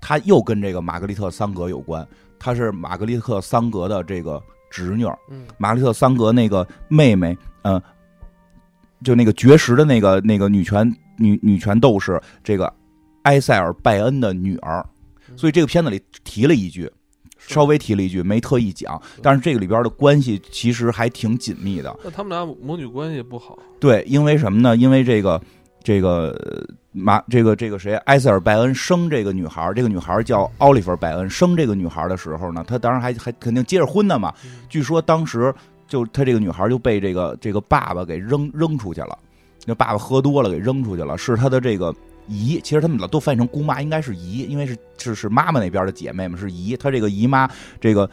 [0.00, 0.18] 她。
[0.24, 2.06] 又跟这个玛格丽特·桑格有关，
[2.38, 7.80] 她是玛格丽特·桑格的这个侄女，嗯玛格丽特·桑格那个妹妹，嗯、
[9.04, 12.72] 就那个绝食的那个那个女权女女权斗士，这个
[13.22, 14.84] 埃塞尔·拜恩的女儿。
[15.36, 16.90] 所以这个片子里提了一句，
[17.38, 21.96] 稍微提了一句，没特意讲，但是这个里边的关系其实还挺紧密的。
[22.04, 24.76] 那他们俩母女关系不好，对，因为什么呢？
[24.76, 25.40] 因为这个
[25.82, 31.30] 这个呃马这个这个谁，埃塞尔·拜恩生这个女孩，这个女孩叫奥利弗·拜恩。
[31.30, 34.34] 生这个女孩的时候呢，她当然还还肯定结着婚的嘛。
[34.44, 35.54] 嗯据说当时
[35.88, 39.18] 就她这个女孩就被这个这个爸爸给扔扔出去了，
[39.64, 41.94] 那爸爸喝多了给扔出去了，是他的这个
[42.26, 46.76] 姨，其实他们老都翻译成姑妈，应该是姨，因为是是是妈妈那边的姐妹嘛，是姨。
[46.76, 47.48] 她这个姨妈
[47.80, 48.08] 这个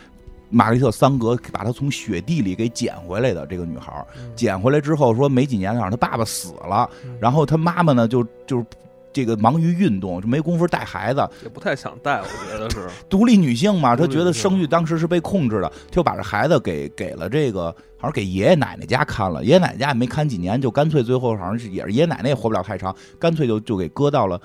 [0.49, 8.65] 玛格丽特·桑格把她从雪地里给捡回来的这个女孩，嗯捡回来之后说没几年，让她爸爸死了，嗯然后她妈妈呢就就是
[9.11, 12.87] 这个忙于运动，就没工夫带孩子，也不太想带，我觉得是。
[13.09, 24.39] 独立女性嘛，她觉得生育当时是被控制的，就把这孩子给给了这个，好像给爷爷奶奶家看了，爷爷奶奶家也没看几年，就干脆最后好像是也是爷爷奶奶也活不了太长，干脆就就给搁到了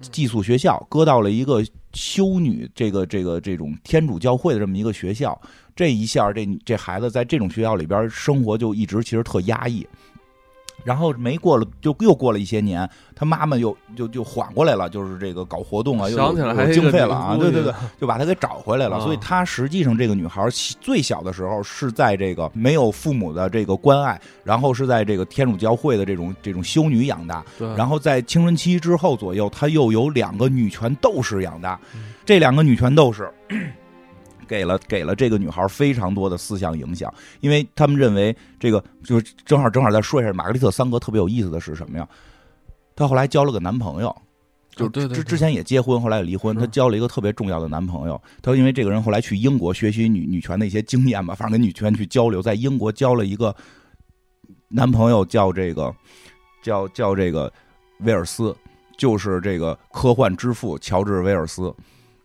[0.00, 5.38] 寄宿学校，搁到了一个修女这个这个这种天主教会的这么一个学校，
[5.76, 9.86] 这一下这这孩子在这种学校里边生活就一直其实特压抑。
[10.84, 16.16] 然后没过了，就又过了一些年，他妈妈又就就缓过来了，就是这个搞活动啊，又
[16.72, 18.96] 经费了啊，对对对，就把他给找回来了。
[18.96, 20.46] 啊所以她实际上这个女孩
[20.80, 27.44] 最小的时候是在这个没有父母的这个关爱，然后是在这个天主教会的这种这种修女养大，
[27.76, 33.30] 然后在青春期之后左右，她又有两个女权斗士养大嗯，这两个女权斗士。
[34.48, 42.08] 给了给了这个女孩非常多的思想影响，因为他们认为这个就是正好正好再说一下，玛格丽特·桑格特别有意思的是什么呀？
[42.96, 44.16] 她后来交了个男朋友，
[44.74, 46.56] 就之之前也结婚，后来也离婚。
[46.56, 53.54] 她交了一个特别重要的男朋友，她因为这个人后来去英国学习女女权的一些经验吧，反正跟女权去交流，在英国交了一个
[54.68, 55.94] 男朋友，叫这个
[56.62, 57.52] 叫叫这个
[58.00, 58.56] 威尔斯，
[58.96, 61.72] 就是这个科幻之父乔治威尔斯。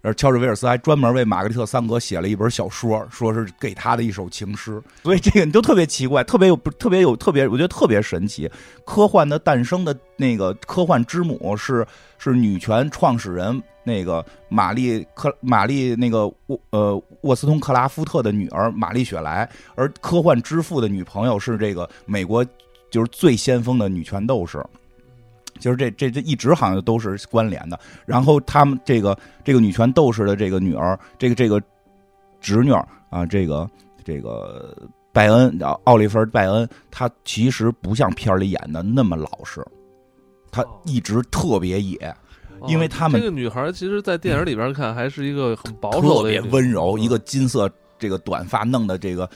[0.04, 4.80] 而乔治威尔斯还专门为玛格丽特·桑格写了一本小说，说是给他的一首情诗。
[5.02, 8.52] 所以这个你就特别奇怪，特别有特别有特别，我觉得特别神奇。
[8.86, 11.88] 科幻的诞生的那个科幻之母是
[12.18, 22.46] 是女权创始人那个玛丽克玛丽那个沃呃沃斯通克拉夫特的女儿玛丽雪莱，而科幻之父的女朋友是这个美国
[22.92, 24.62] 就是最先锋的女权斗士。
[25.64, 27.80] 其实这这这一直好像都是关联的。
[28.06, 31.62] 然后他们这个这个女权斗士的这个女儿，这个这个
[32.42, 32.74] 侄女
[33.10, 33.66] 啊，这个
[34.04, 34.76] 这个
[35.14, 39.66] 拜恩，啊奥利弗·拜恩，她其实不像片儿里演的那么老实，
[40.52, 41.96] 她一直特别野，
[42.60, 49.30] 哦因为他们这个女孩，其实，在电影里边看，还是一个很保特别守的一个女温柔，嗯一个金色这个短发弄的这个。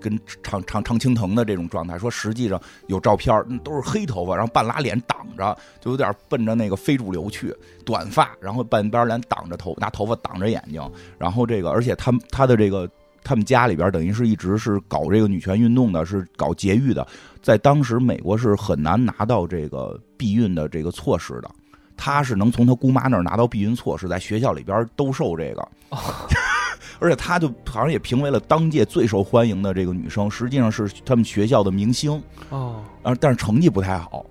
[0.00, 10.82] 跟常常常青藤的这种状态，说实际上有照片都是黑头发，然后半拉脸挡着，就有点奔着那个非主流去，短发，然后半边脸挡着头，拿头发挡着眼睛，
[11.18, 12.88] 然后这个，而且他他的这个
[13.22, 17.06] 他们家里边等于是一直是搞这个女权运动的，是搞节育的，
[17.42, 21.50] 在当时美国是很难拿到这个避孕的这个措施的，
[21.96, 25.68] 他是能从他姑妈那儿拿到避孕措施，在学校里边兜售这个。
[27.00, 34.24] 而且她就好像也评为了当届最受欢迎的这个女生，实际上是他们学校的明星，哦，啊，但是成绩不太好，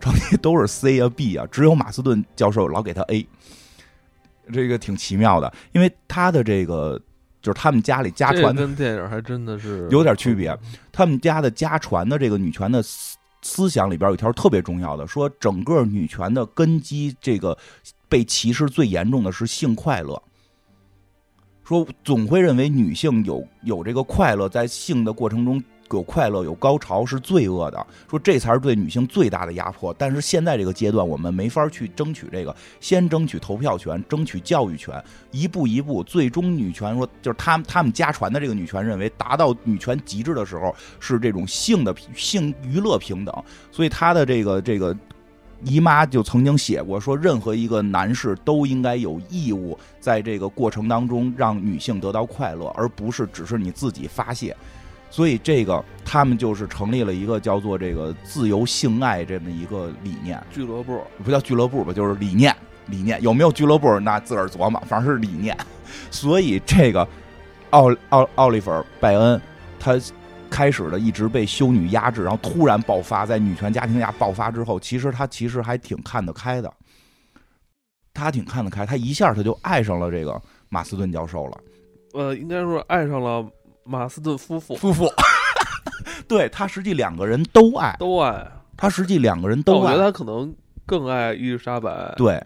[0.00, 3.26] 成绩都是 C 啊 B 啊，只有马斯顿教授老给她 A，
[4.52, 7.00] 这个挺奇妙的，因为她的这个
[7.42, 10.56] 就是他们家里家传的跟电影还真的是有点区别，
[10.90, 17.56] 他们家的家传的这个女权的思思想里边有一条特别重要的，说整个女权的根基，这个
[18.08, 20.20] 被歧视最严重的是性快乐。
[21.66, 29.92] 说总会认为女性有有这个快乐，在性的过程中有快乐有高潮是罪恶的，说这才是对女性最大的压迫。
[29.94, 35.02] 但是现在这个阶段，我们没法去争取这个，先争取投票权，争取教育权，
[35.32, 43.34] 一步一步，最终女权说就是他们他们家传的这个女权认为，达到女权极致的时候是这种性的性娱乐平等，
[43.72, 44.96] 所以他的这个这个。
[45.64, 54.54] 姨妈就曾经写过说，任何一个男士都应该有义务在这个过程当中让女性得到快乐，而不是只是你自己发泄。
[55.08, 62.54] 所以这个他们就是成立了一个叫做这个自由性爱这么一个理念，俱乐部，不叫俱乐部吧，就是理念。
[62.88, 63.98] 理念有没有俱乐部？
[64.00, 65.56] 那自个儿琢磨，反正是理念。
[66.10, 67.06] 所以这个
[67.70, 69.40] 奥奥奥利弗·拜恩，
[69.78, 69.98] 他
[70.50, 76.72] 开始的一直被修女压制，然后突然爆发，在女权家庭下爆发之后，其实他其实还挺看得开的。
[78.14, 81.58] 他挺看得开，他一下他就爱上了这个马斯顿教授了。
[82.14, 83.46] 呃，应该说爱上了
[83.84, 84.74] 马斯顿夫妇。
[84.76, 85.06] 夫妇，
[86.26, 88.50] 对他实际两个人都爱，都爱。
[88.76, 89.92] 他实际两个人都爱。
[89.92, 90.54] 我觉得他可能
[90.86, 92.14] 更爱伊丽莎白。
[92.16, 92.42] 对。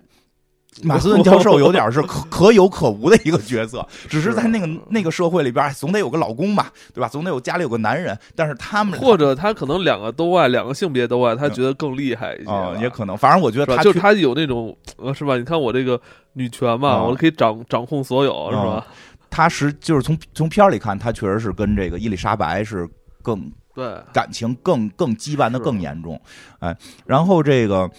[0.82, 7.08] 马斯顿教授有点是可可有可无的一个角色，只是在那个那个社会里边，总得有个老公吧，对吧？
[7.08, 8.16] 总得有家里有个男人。
[8.34, 12.80] 但是他们或者他可能两个都爱，两个性别都爱，他觉得更厉害一些。
[12.80, 14.74] 也可能，反正我觉得他就是他有那种，
[15.12, 15.36] 是吧？
[15.36, 16.00] 你看我这个
[16.34, 18.86] 女权嘛，我可以掌掌控所有，是吧？
[19.28, 22.88] 他是就是从从片里看，他确实是跟这个伊丽莎白是
[23.22, 26.18] 更对感情更更羁绊的更严重。
[26.60, 27.90] 哎，然后这个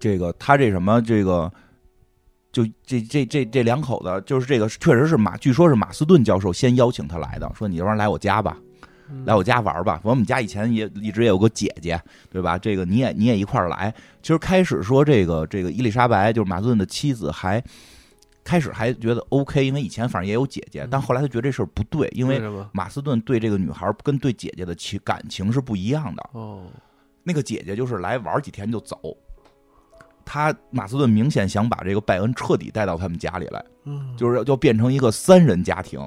[0.00, 1.52] 这个他这什么这个。
[2.56, 8.56] 就这这这这两口子，就是这个，确实是马，据说是马斯顿教授先邀请他来的，说你要不然来我家吧，
[9.26, 10.00] 来我家玩吧。
[10.02, 12.56] 我们家以前也一直也有个姐姐，对吧？
[12.56, 13.94] 这个你也你也一块儿来。
[14.22, 17.62] 其实开始说这个这个伊丽莎白就是马斯顿的妻子，还
[18.42, 22.40] 开始还觉得 OK，因为以前反正也有姐姐，但后来他觉得这事儿不对，因为
[22.72, 26.30] 马斯顿对这个女孩跟对姐姐的情感情是不一样的。
[26.32, 26.62] 哦，
[27.22, 29.14] 那个姐姐就是来玩几天就走。
[30.26, 33.64] 他马斯顿明显想把这个拜恩彻底带到他们家里来，
[34.16, 36.00] 就是要变成一个三人家庭，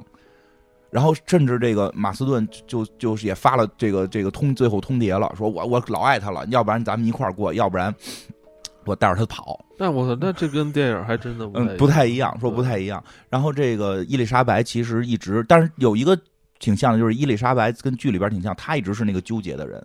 [0.91, 7.95] 然后甚至这个马斯顿就就是也发了这个这个通最后通牒了，说我我老爱他了，要不然咱们一块儿过，要不然
[8.85, 9.57] 我带着他跑。
[9.77, 13.01] 那我那这跟电影还真的嗯不太一样，说不太一样。
[13.29, 16.19] 然后这个伊丽莎白其实一直，但是有一个
[16.59, 19.81] 挺像的，就是伊丽莎白跟剧里边挺像，她一直是那个纠结的人。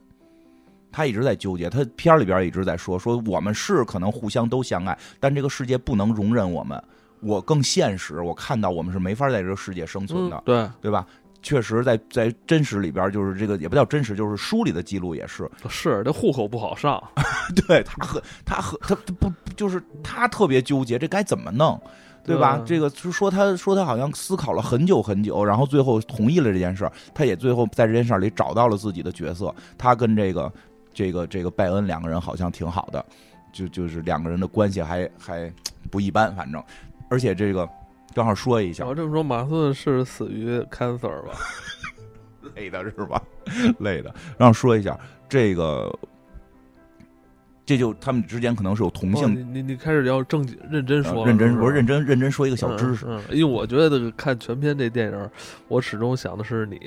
[0.95, 6.81] 他一直在纠结，他片里边一直在说说我们是可能互相都相爱，但这个世界不能容忍我们。
[7.21, 11.07] 我更现实，我看到我们是没法在这个世界生存的，对对吧？
[11.43, 15.51] 确实，在在真实里边，就是这个也不叫真实，就是书里的记录也是。
[15.69, 17.03] 是这户口不好上，
[17.67, 21.81] 对他很他很他不就是他特别纠结，这该怎么弄，
[22.25, 22.63] 对吧？
[22.65, 26.93] 这个就说他说他好像思考了很久很久，然后最后同意了这件事儿。
[27.15, 30.53] 他也最后在这件事儿里找到了自己的角色，他跟这个。
[30.95, 33.05] 这个这个拜恩两个人好像挺好的，
[33.53, 35.53] 就就是两个人的关系还还
[35.91, 36.63] 不一般，反正，
[37.11, 37.69] 而且这个
[38.15, 41.33] 正好说一下，我这么说，马斯是死于 cancer 吧？
[42.55, 43.21] 累的是吧？
[43.81, 44.15] 累的。
[44.39, 45.93] 然后说一下这个。
[47.67, 49.35] 这就他们之间可能是有同性。
[49.35, 53.07] 你你你开始要正经认真说，认真我认真认真说一个小知识。
[53.31, 55.31] 因为我觉得看全片这电影，
[55.69, 56.79] 我始终想的是你。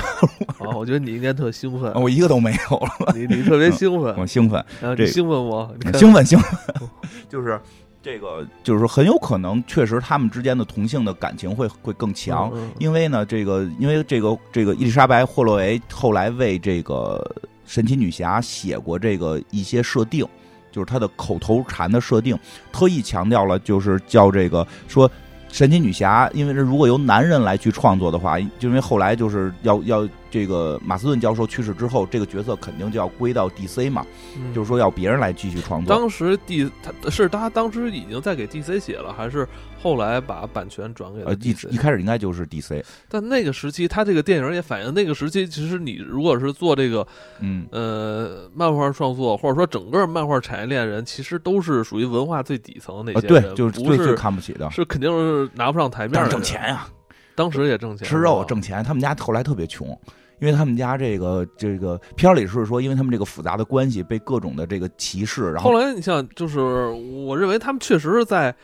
[0.60, 1.90] 啊，我觉得你应该特兴奋。
[1.94, 3.12] 我一个都没有了。
[3.16, 4.14] 你你特别兴奋。
[4.18, 4.62] 我兴奋。
[4.94, 5.70] 这兴奋吗？
[5.94, 6.88] 兴奋兴奋。
[7.26, 7.58] 就是
[8.02, 12.52] 这个，就是说很有可能，确实他们之间的同性的感情会会更强。
[12.78, 17.24] 因为呢，这个因为这个这个伊丽莎白霍洛维后来为这个。
[17.70, 20.26] 神奇女侠写过这个一些设定，
[20.72, 22.36] 就是她的口头禅的设定，
[22.72, 25.08] 特意强调了，就是叫这个说
[25.52, 30.08] 神奇女侠，因为这如果由男人来去创作的话，就因为后来就是要要。
[30.30, 34.06] 这个马斯顿教授去世之后，这个角色肯定就要归到 DC 嘛，
[34.54, 35.94] 就是说要别人来继续创作。
[35.94, 39.46] 当时 D 他是他当时已经在给 DC 写了，还是
[39.82, 41.68] 后来把版权转给了 DC？
[41.70, 42.82] 一开始应该就是 DC。
[43.08, 47.06] 但那个时期，他这个电影也反映那个时期，其实你如果是做这个，
[47.40, 56.28] 嗯呃，漫画创作或者说整个漫画产业链人，其实都是属于文化最底层的那些人，对，就是最最看不起的，是肯定是拿不上台面的。
[56.30, 56.86] 挣钱呀，
[57.34, 58.84] 当时也挣钱，吃肉挣钱。
[58.84, 59.98] 他们家后来特别穷。
[60.40, 66.58] 因为他们家这个这个片里是说，因为他们这个复杂的关系被各种的这个歧视，然后后来你像就是，
[67.26, 68.54] 我认为他们确实是在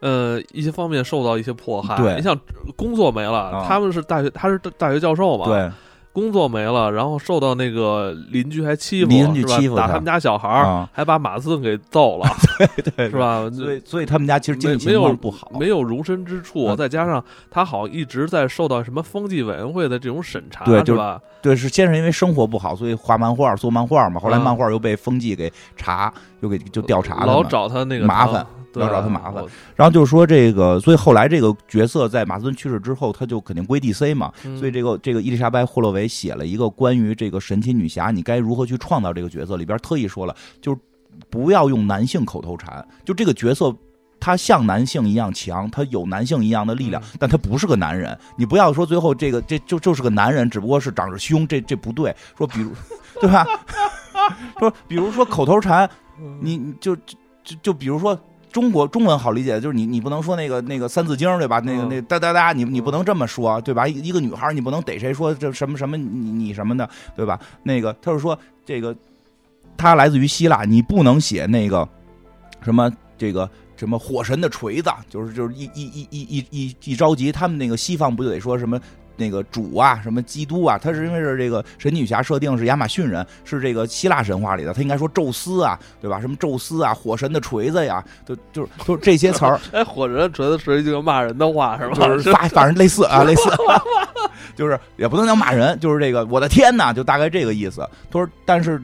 [0.00, 1.96] 呃一些方面受到一些迫害。
[1.96, 2.38] 对，你像
[2.76, 5.46] 工作没了，他们是大学，他是大学教授嘛。
[5.46, 5.70] 对。
[6.14, 13.50] 工作没了，然后受到那个邻居还欺负，邻居欺负打他们家小孩儿，还把马斯顿给揍了， 对对，是吧？
[13.50, 16.74] 所以所以他们家其实经济情况不好，没有容身之处。
[16.76, 21.20] 再加上他好一直在受到什么风纪委员会的这种审查，对是吧？
[21.42, 24.20] 对，是先是因为生活不好，所以画漫画做漫画嘛。
[24.20, 28.46] 后来漫画又被风纪给查，又给就调查了，老找他那个麻烦。
[28.80, 29.44] 要找他麻烦，
[29.76, 34.32] 然后就是说这个，所以后来这个角色在马斯顿去世之后，他就肯定归 DC 嘛。
[34.58, 40.78] 所以这个这个伊丽莎白霍洛维写了一个关于这个神奇女侠，你该如何去创造这个角色，里边特意说了，就是
[41.28, 43.74] 不要用男性口头禅，就这个角色。
[44.20, 48.18] 他像男性一样强，他有男性一样的力量嗯，但他不是个男人。
[48.38, 52.14] 你不要说最后这个这就就是个男人，只不过是长着胸，这这不对。
[52.38, 52.72] 说比如，
[53.20, 53.44] 对吧？
[54.58, 55.90] 说比如说口头禅，
[56.40, 58.18] 你就就就比如说。
[58.54, 61.58] 中国中文好理解，就是你你不能说那个那个三字经对吧？
[61.58, 63.88] 那个嗯那哒哒哒，你你不能这么说对吧？
[63.88, 67.36] 一一个女孩你不能逮谁说这什么什么你你什么的对吧？
[67.64, 68.96] 那个他是说这个，
[69.76, 71.86] 他来自于希腊，你不能写那个
[72.62, 72.88] 什么
[73.18, 78.80] 这个什么火神的锤子，就是就是一一一一一一一着急，他们那个西方不就得说什么？
[79.16, 86.20] 那个主啊，什么基督啊，他是因为是这个神奇女侠设定是亚马逊人，是这个希腊神话里的，他应该说宙斯啊，对吧？
[86.20, 92.06] 什么宙斯啊，火神的锤子呀，就就是就是这些词儿， 哎，火神锤子是一句骂人的话是吧？
[92.06, 93.50] 就是反 反正类似啊，类似，
[94.56, 97.88] 就是也不能叫骂人，就是这个我的天呐，就大概这个意思。
[98.10, 98.80] 他说，但是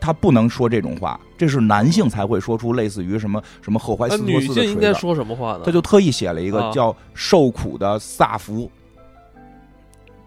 [0.00, 4.92] 他不能说这种话，这是男性才会说出类似于什么什么赫淮那斯托女性应该。
[4.92, 5.62] 说什么话呢？
[5.64, 8.70] 他就特意写了一个啊叫“受苦的萨福”，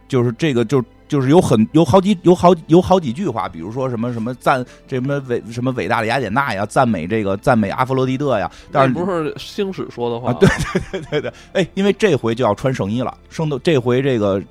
[0.07, 10.49] 就是这个就就是有很有好几有好有好几句话，比如说什么什么赞这什么伟什么伟大的雅典娜呀，赞美这个赞美阿佛洛狄特呀，但是不是星矢说的话啊对
[10.91, 14.41] 对对对，哎，因为这回就要穿圣衣了，圣斗这回这个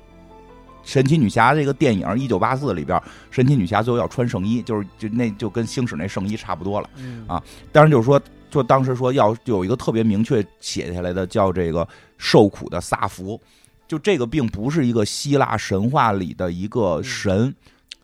[0.83, 2.99] 神奇女侠这个电影一九八四里边，
[3.29, 6.89] 神奇女侠最后要穿圣衣，就是就那就跟星矢那圣衣差不多了。
[6.97, 11.87] 嗯啊当然就是说，就当时说要有一个特别明确写下来的，叫这个
[12.17, 13.39] 受苦的萨福。
[13.87, 17.55] 就这个并不是一个希腊神话里的一个神，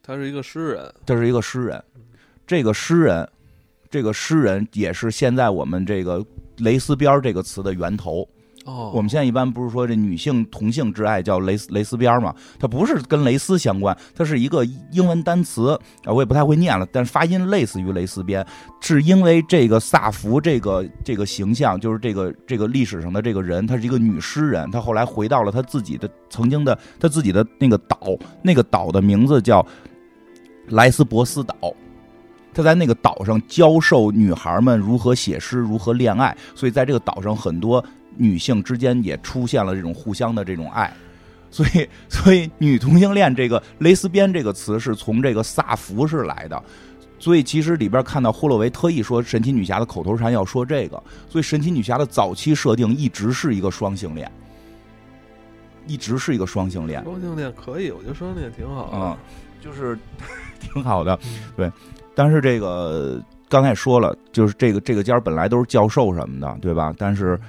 [0.01, 1.83] 他是一个诗人，他是一个诗人。
[2.47, 3.29] 这个诗人，
[3.89, 6.25] 这个诗人也是现在我们这个
[6.57, 8.27] 蕾丝边这个词的源头。
[8.65, 12.33] 哦，我们现在一般不是说这女性同性之爱叫蕾丝蕾丝边儿吗？
[12.57, 18.45] 它不是跟蕾丝相关，它是一个英文单词啊，我也不太会念了，但是发音类似于蕾丝边，
[18.79, 27.97] 是因为这个萨福这个这个形象，就是这个这个历史上的这个人，她是一个女诗人，她后来回到了她自己的曾经的她自己的那个岛，
[28.41, 29.65] 那个岛的名字叫
[30.69, 31.55] 莱斯博斯岛。
[32.53, 37.83] 她在那个岛上教授女孩们如何写诗、如何恋爱，所以在这个岛上很多
[38.17, 40.93] 女性之间也出现了这种互相的这种爱，
[41.49, 46.61] 所以所以女同性恋这个蕾丝边这个词是从这个萨福是来的，
[47.19, 54.31] 所以其实里边看到霍洛维特意说神奇女侠的口头禅要说这个，所以神奇女侠的早期设定一直是一个双性恋，
[55.87, 58.97] 一直是一个双性恋，双性恋可以，我觉得双性恋挺好的。
[58.97, 59.17] 嗯，
[59.61, 59.97] 就是
[60.59, 61.31] 挺好的，嗯。
[61.55, 61.71] 对。
[62.15, 66.93] 但是这个刚才也说了，就是这个这个家本来都是教授什么的，对吧？
[66.95, 67.39] 但是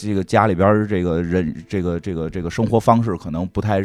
[0.00, 3.80] 这个家里边这个人，这个这个这个生活方式可能不太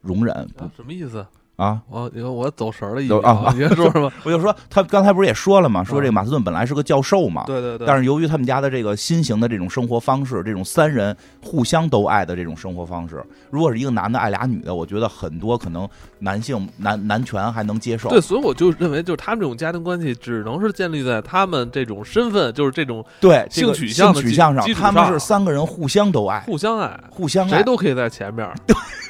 [0.00, 1.26] 容忍什么意思？
[1.56, 1.80] 啊。
[1.88, 4.10] 我你看我走神儿了，已经啊 你先说什么？
[4.24, 5.82] 我就说他刚才不是也说了吗？
[5.82, 15.88] 说这啊个马斯顿本来是个教授嘛，对对对，但是由于他们家的这个新型的这种生活方式，这种三人互相都爱的这种生活方式，如果是一个男的爱俩女的，我觉得很多可能
[16.20, 18.08] 男性男男权还能接受。
[18.08, 28.76] 对，所以我就认为，就是他们这种家庭关系，只能是建立在他们这种身份，就是这种对这个性取向的性取向上他们是三个人互相都爱，互相爱，互相爱，谁都可以在前面，对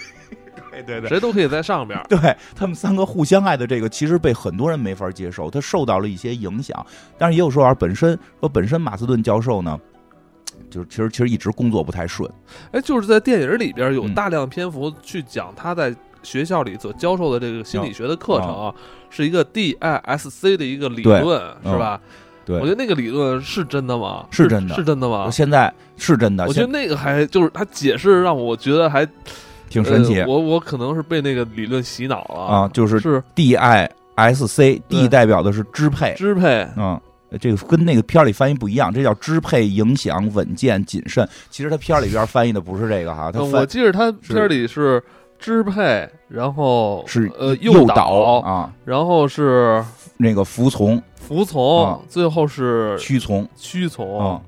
[0.82, 1.08] 对对。
[1.08, 2.00] 谁都可以在上边。
[2.08, 2.18] 对
[2.54, 6.84] 他们三个互相爱的这个，其实被很多人没法接受，他受到了一些影响。
[7.18, 9.78] 但是也有说法，本身说本身马斯顿教授呢，
[10.70, 12.30] 就是其实其实一直工作不太顺。
[12.72, 18.74] 哎，就是在电影里边有嗯大量篇幅去讲他在学校里所教授的这个心理学的课程啊，
[19.10, 22.00] 是一个 DISC 的一个理论，嗯是吧？
[22.44, 24.26] 对我觉得那个理论是真的吗？
[24.30, 25.28] 是真的是真的吗？
[25.30, 29.06] 现在是真的，我觉得那个还就是他解释让我觉得还
[29.68, 36.98] 挺神奇呃我我可能是被那个理论洗脑了啊，就是是 D I S C D 代表的是支配，支配，嗯，
[37.38, 41.28] 这个跟那个片儿里翻译不一样，这叫支配、影响、稳健、谨慎。
[41.50, 45.02] 其实他片儿里边翻译的不是这个哈，我记得他片儿里是
[45.38, 49.84] 支配，然后是呃诱导，啊，然后是
[50.16, 54.18] 那个服从、服从，啊最后是屈从屈从。
[54.18, 54.40] 啊。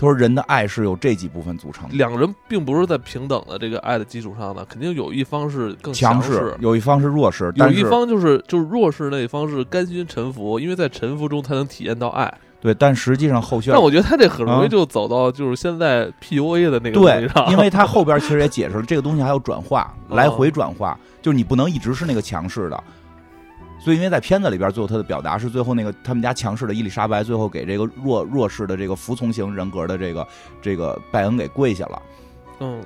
[0.00, 12.32] 他说人的爱是由这几部分组成的，两人并不是在平等的这个爱的基础上的，肯定有一方是更强势，有一方是弱势，有一方就是就是弱势那一方是甘心臣服，因为在臣服中才能体验到爱。
[12.62, 14.68] 对，但实际上后续但我觉得他这很容易啊。
[14.68, 20.16] 就走到就是现在 PUA 的那个东对因为他后边其实也解释了，这个东西还要转化， 哦。
[20.16, 22.84] 来回转化，就是你不能一直是那个强势的。
[23.82, 30.28] 所以，因为在片子里边，最后他的表达是，最后那个他们家强势的伊丽莎白，最后给这个弱弱势的这个服从型人格的这个
[30.60, 32.02] 这个拜恩给跪下了。
[32.60, 32.82] 嗯，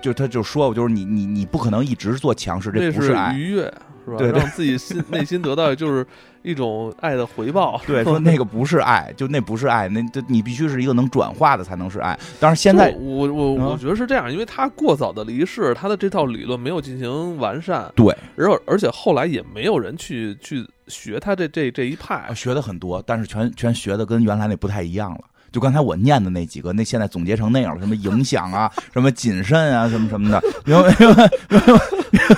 [0.00, 3.32] 就他就说，就是你你你不可能一直做强势，这不爱。
[3.34, 3.72] 愉悦，
[4.04, 4.38] 是吧？
[4.38, 6.06] 让自己心内心得到就是
[6.42, 7.80] 一种爱的回报。
[7.86, 12.18] 对， 说那个不是爱，就那不是爱，那这你必须是一个能转化的才能是爱。
[12.40, 25.20] 当然现在我我嗯我觉得是这样，因为他过早的离世，他的这套理论没有进行完善，对然后而且后来也没有人去去学他这这这一派啊，学的很多，但是全全学的跟原来那不太一样了。
[25.52, 31.28] 就刚才我念的那几个，那现在总结成那样了，什么影响啊，什么谨慎啊，什么什么的，明白明白？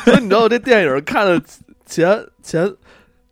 [0.05, 1.41] 所以你知道我这电影看的
[1.87, 2.71] 前前，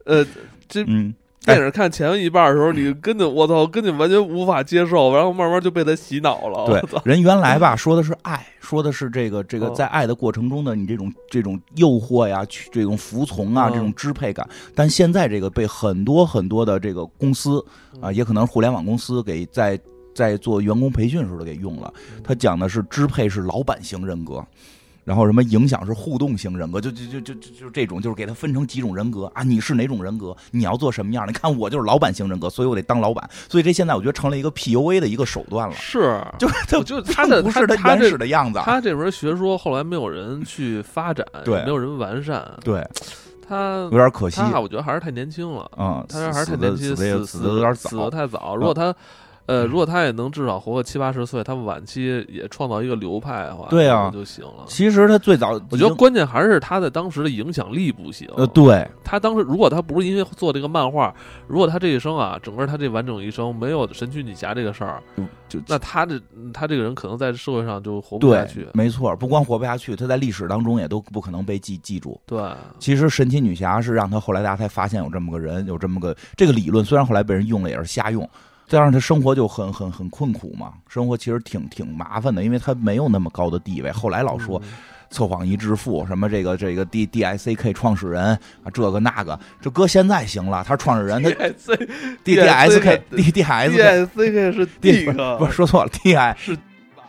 [0.05, 0.25] 呃，
[0.69, 1.13] 这嗯，
[1.45, 6.67] 电影看前一半的时候，你根本我操，根本完全无法接受，然后慢慢就被他洗脑了。
[6.67, 14.49] 对，人原来吧说的是爱，说的是这个这个哦在爱的过程中的你这种这种诱惑呀，去这种服从啊，嗯这种支配感。
[14.75, 17.59] 但现在这个被很多很多的这个公司
[18.01, 19.79] 啊，嗯也可能是互联网公司给在
[20.15, 21.93] 在做员工培训时候给用了。
[22.23, 24.45] 他讲的是支配是老板型人格。
[25.05, 31.33] 然后什么影响是互动型人格，就就就就就就这种，就是给他分成几种人格啊，你是哪种人格，你要做什么样的？
[31.33, 38.65] 你看我就是老板型人格，所以我得当老板，所以这现在我觉得成了一个 PUA 的一个手段了，是，就是就他的不是他原始的样子啊。
[38.65, 42.87] 他这门学说后来没有人去发展， 对没有人完善，对，
[43.47, 44.41] 他有点可惜。
[44.41, 48.11] 他我觉得还是太年轻了，嗯，他还是太年轻，死死的有点早死的。
[48.11, 48.55] 太早。
[48.55, 48.95] 如果他
[49.47, 54.65] 呃，如果他也能至少活个七八十岁，他晚期也创造一个流派的话，对啊那就行了。
[54.69, 58.29] 其实他最早，我觉得关键还是他在当时的影响力不行。
[58.37, 61.13] 呃，对，他当时如果他不是因为做这个漫画，
[61.49, 65.03] 如果他这一生啊，整个他这完整一生没有神奇女侠这个事儿，
[65.49, 66.21] 就那他这
[66.55, 68.69] 他这个人可能在社会上就活不下去，。
[68.73, 72.19] 没错，不光活不下去，他在历史当中也都不可能被记记住。
[72.27, 72.41] 对，
[72.79, 78.29] 其实神奇女侠是让他后来大家才发现有这么个人，有这么个这个理论，虽然后来被人用了也是瞎用。
[78.73, 83.93] 再加上他生活就很很很困苦嘛，生活其实挺挺麻烦的，因为他没有那么高的地位。
[83.93, 84.69] 后来老说嗯
[85.11, 88.29] 测谎仪之父，什么这个这个 D D I C K 创始人
[88.65, 91.29] 啊，这个那个，这搁现在行了，他是创始人，他
[92.25, 96.17] D D S K D D S D K S C K 是 D 个不是说错了，D
[96.17, 96.57] I 是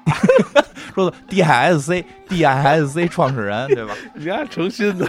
[0.94, 5.08] 说的 D I S C D I S C 创始人对吧你还诚心的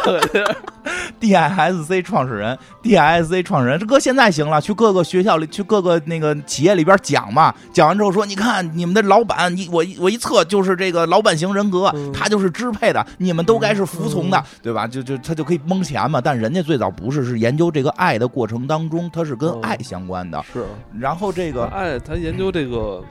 [1.21, 14.87] ，？D I S C 创始人，D I S C 创始人，这搁现在行了，去各个学校里，去各个那个企业里边讲嘛，讲完之后说，你看你们的老板，你我我一测就是这个老板型人格，嗯他就是支配的，你们都该是服从的，嗯对吧？
[14.87, 20.43] 就就他就可以蒙钱嘛，但人家最早不是，是研究这个爱的过程当中，他是跟嗯爱相关的。
[20.51, 20.65] 是
[20.99, 23.03] 然后这个爱他研究这个，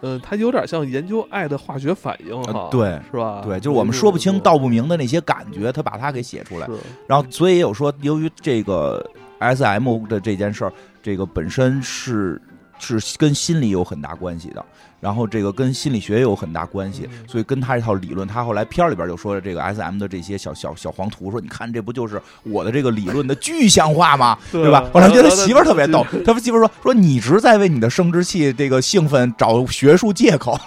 [0.00, 3.42] 呃，他有点像研究爱的化学反应哈，呃对是吧？
[3.44, 6.68] 对，就是我们说不清道不明的那些感觉，他把它给写出来。
[7.06, 9.04] 然后，所以也有说，由于这个
[9.38, 10.72] S M 的这件事儿，
[11.02, 12.40] 这个本身是
[12.78, 14.64] 是跟心理有很大关系的，
[15.00, 24.38] 然后这个跟心理学也有很大关系，嗯所以跟他这套理论，他后来片儿里边就说了这个 S M 的这些小小小黄图，说你看这不就是我的这个理论的具象化吗？
[24.50, 24.88] 对吧？
[24.92, 30.58] 我来觉得他媳妇儿特别逗，他媳妇儿说说你一直在为你的生殖器这个兴奋找学术借口。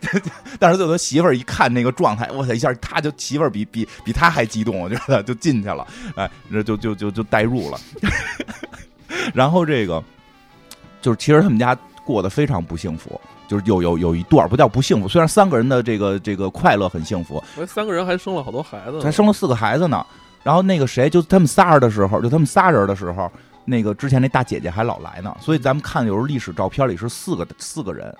[0.58, 5.86] 但是最后他媳妇儿一看那个状态，我操，一下他就媳妇儿比比比他还激动，我觉得就进去了，
[6.16, 7.80] 哎，那就就就就代入了。
[9.32, 10.02] 然后这个
[11.00, 20.04] 就是其实他们家过得非常不幸福，就是有有有一段不叫不幸福，虽然三个人的这个这个快乐很幸福，三个人还生了好多孩子呢，还生了四个孩子呢。
[20.42, 23.30] 然后那个谁，就他们仨人的时候，就他们仨人的时候，
[23.66, 25.36] 那个之前那大姐姐还老来呢。
[25.38, 28.10] 所以咱们看有时候历史照片里是四个四个人，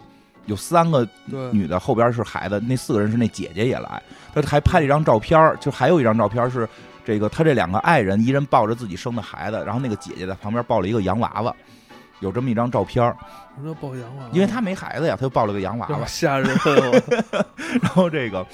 [0.45, 1.09] 有三个
[1.51, 4.03] 女的，后边是孩子，那四个人是那姐姐也来。
[4.35, 6.68] 他还拍了一张照片，就还有一张照片是
[7.07, 11.57] 这个他这两个爱人，一人抱着自己生的孩子，然后那个姐姐在旁边抱了一个洋娃娃。
[12.21, 13.05] 有这么一张照片，
[13.57, 14.31] 什么叫抱洋娃娃？
[14.33, 16.05] 因为他没孩子呀，他就抱了个洋娃娃。
[16.07, 17.45] 吓人， 我
[17.83, 18.47] 然后这个，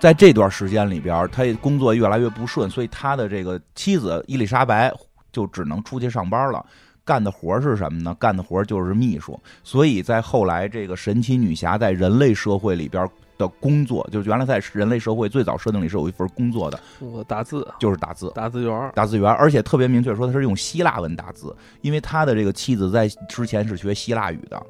[0.00, 4.92] 在这段时间里边，他也工作越来越不顺，所以他的这个妻子伊丽莎白
[5.32, 6.64] 就只能出去上班了。
[7.04, 8.16] 干的活是什么呢？
[8.18, 9.38] 干的活就是秘书。
[9.62, 13.06] 所以在后来，这个神奇女侠在人类社会里边
[13.36, 18.30] 的工作，就是原来在人类社会最早设定里是有一份工作的，我打字就是打字。
[18.34, 24.62] 打字员，打字员，而且特别明确说他是用希腊文打字，因为他的这个妻子在之前是学希腊语的，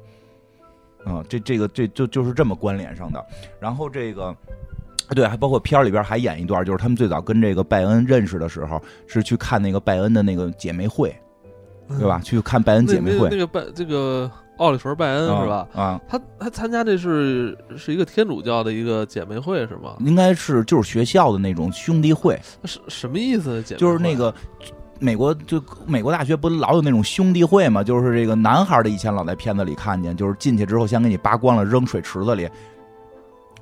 [1.05, 3.23] 嗯，这这个这就就是这么关联上的。
[3.59, 4.35] 然后这个，
[5.09, 11.15] 对，还包括片儿里边还演一段，就是他们最早跟这个拜恩认识的时候，是去看那个拜恩的那个姐妹会，
[11.87, 12.19] 对吧？
[12.23, 15.67] 去看拜恩姐妹会那那，个拜这个奥利弗拜恩是吧？
[15.73, 19.95] 啊，他他参加这是是一个天主教的一个姐妹会是吗？
[19.99, 23.61] 应该是就是学校的那种兄弟会，什什么意思？
[23.63, 24.33] 姐妹就是那个。
[24.97, 27.83] 美国就美国大学不老有那种兄弟会嘛？
[27.83, 32.49] 就是这个男孩的以前老在片子里看见，就是进去之后先给你扒光了扔水池子里，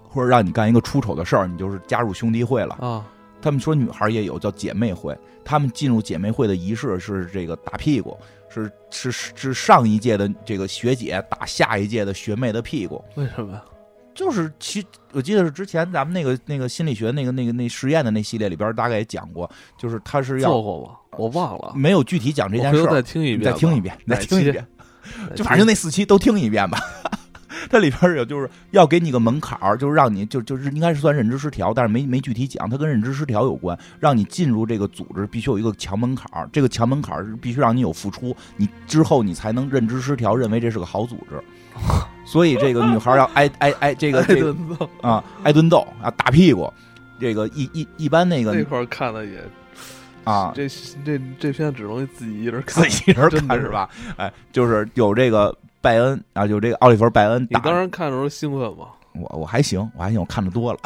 [0.08, 2.76] 或者让你干一个出丑的事儿，你就是加入兄弟会了。
[2.80, 3.04] 啊，
[3.42, 8.16] 他们说女孩也有叫姐妹会，他们进入姐妹会的仪式是这个打屁股，
[8.54, 8.72] 是
[9.12, 13.60] 是是上一届的这个学姐打下一届的学妹的屁股，为什么？
[14.14, 20.96] 就是其我记得是之前咱们那个那个心理学那个那个那实验的那系列里边大概也讲过，就是他是要做过吗？
[21.18, 24.68] 我忘了，没有具体讲这件事儿，再听一遍，再听一遍，再听一遍，
[25.36, 26.80] 就反正期那四期都听一遍吧。
[27.70, 41.42] 它里边有就是要给你个门槛儿，就是让你就就是应该是算认知失调，但是没没具体讲，它跟认知失调有关，让你进入这个组织必须有一个强门槛儿，这个强门槛儿是必须让你有付出，你之后你才能认知失调，认为这是个好组织。
[42.24, 46.72] 所以这个女孩要挨挨挨这个挨这个顿揍啊挨顿揍啊打屁股，
[47.20, 49.40] 这个一一一般那个那块儿看的也
[50.24, 50.70] 啊这
[51.04, 53.90] 这这片只能自己一人看自，己一人看是吧？
[54.18, 58.88] 哎，就是有这个拜恩啊，就这个奥利弗拜恩打你当时看的时候兴奋吗？
[59.14, 60.80] 我我还行，我还行，我看的多了。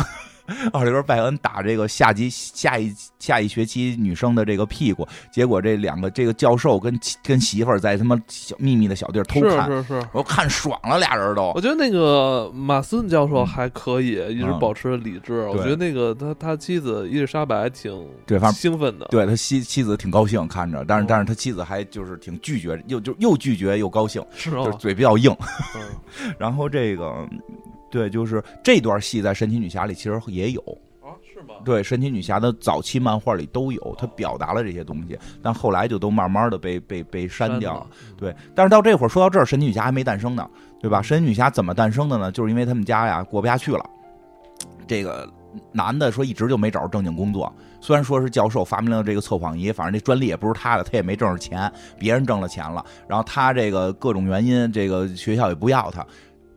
[0.73, 10.07] 奥利弗·拜恩打这个下级下一下一学期女生的这个屁股，结果这两个这个教授跟跟媳妇儿在他妈小秘密的小地儿偷看，是是是。
[10.11, 15.47] 我看爽了，俩人都我觉得那个马斯顿教授还可以，一直嗯保持理智。
[15.47, 17.91] 我觉得那个他他妻子伊丽莎白挺
[18.25, 19.07] 对，反正兴奋的。
[19.09, 24.77] 对他妻妻子挺高兴看着，但是哦但是他妻子还就是挺拒绝，又就又拒绝又高兴，是就是？
[24.77, 25.35] 嘴比较硬。
[25.75, 27.27] 嗯 然后这个
[27.89, 30.61] 对，就是这段戏在神奇女侠里其实也有，
[31.01, 31.55] 啊，是吗？
[31.63, 37.79] 对，神奇女侠的早期漫画里都有，它表达了这些东西，但后来就都慢慢的被被被删掉了。
[37.79, 37.87] 了。
[38.17, 41.01] 对，但是到这会儿说到这儿，神奇女侠还没诞生呢，对吧？
[41.01, 42.31] 神奇女侠怎么诞生的呢？
[42.31, 43.89] 就是因为他们家呀过不下去了，
[44.85, 45.27] 这个
[45.71, 56.05] 男的说一直就没找着正经工作，虽然说是教授发明了这个测谎仪，反正这专利也不是他的，他也没挣着钱，别人挣了钱了，然后他这个各种原因，这个学校也不要他。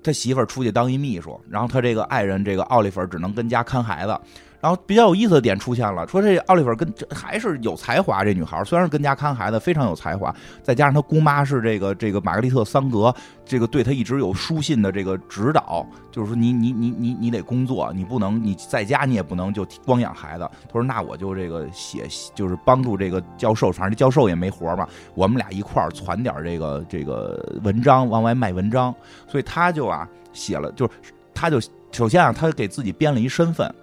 [0.03, 4.19] 他媳妇儿出去当一秘书，然后他这个爱人这个奥利弗只能跟家看孩子。
[4.61, 20.49] 然后比较有意思的点出现了，说这奥利弗跟这还是有才华，这女孩虽然是跟家看孩子，非常有才华，再加上她姑妈是这个这个玛格丽特桑格，这个对她一直有书信的这个指导，就是说你你你你你得工作，你不能你在家你也不能就光养孩子。
[20.67, 28.95] 他说那我就这个写就是帮助这个教授，反正这教授也没活嘛，我们俩一块儿攒点这个这个文章往外卖文章，
[29.27, 30.93] 所以他就啊写了，就是
[31.33, 31.59] 他就
[31.93, 33.75] 首先啊他给自己编了一身份。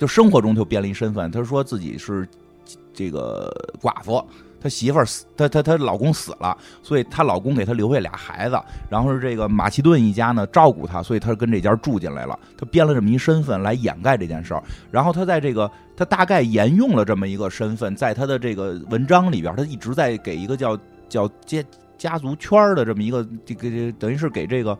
[0.00, 2.26] 就生活中就编了一身份，他说自己是
[2.94, 4.24] 这个寡妇，
[4.58, 12.38] 他媳妇儿死，他他他老公死了，所以她老公给她留下俩孩子，然后是这个马其顿一家呢照顾她，所以她跟这家住进来了。
[12.56, 20.78] 他编了这么一身份来掩盖这件事儿，然后他在这个他大概沿用了这么一个身份，在他的这个文章里边，他一直在给一个叫
[21.10, 21.62] 叫家
[21.98, 24.78] 家族圈的这么一个这个等于是给这个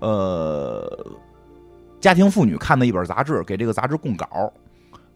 [0.00, 1.06] 呃。
[2.00, 4.52] 家庭妇女看的一本杂志，给这个杂志供稿。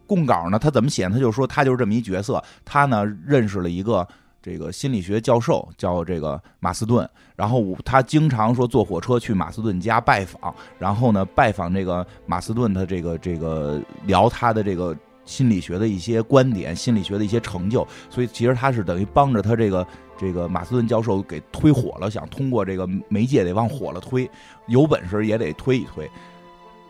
[0.05, 1.07] 供稿呢，他怎么写？
[1.07, 2.43] 他就说他就是这么一角色。
[2.65, 4.05] 他呢认识了一个
[4.41, 7.09] 这个心理学教授，叫这个马斯顿。
[7.35, 17.87] 然后他经常说坐火车去马斯顿家拜访，然后呢拜访这个马斯顿，他这个这个聊他的这个心理学的一些观点，心理学的一些成就。
[18.09, 24.29] 所以其实他是等于帮着他这个这个马斯顿教授给推火了，想通过这个媒介得往火了推，
[24.67, 26.07] 有本事也得推一推。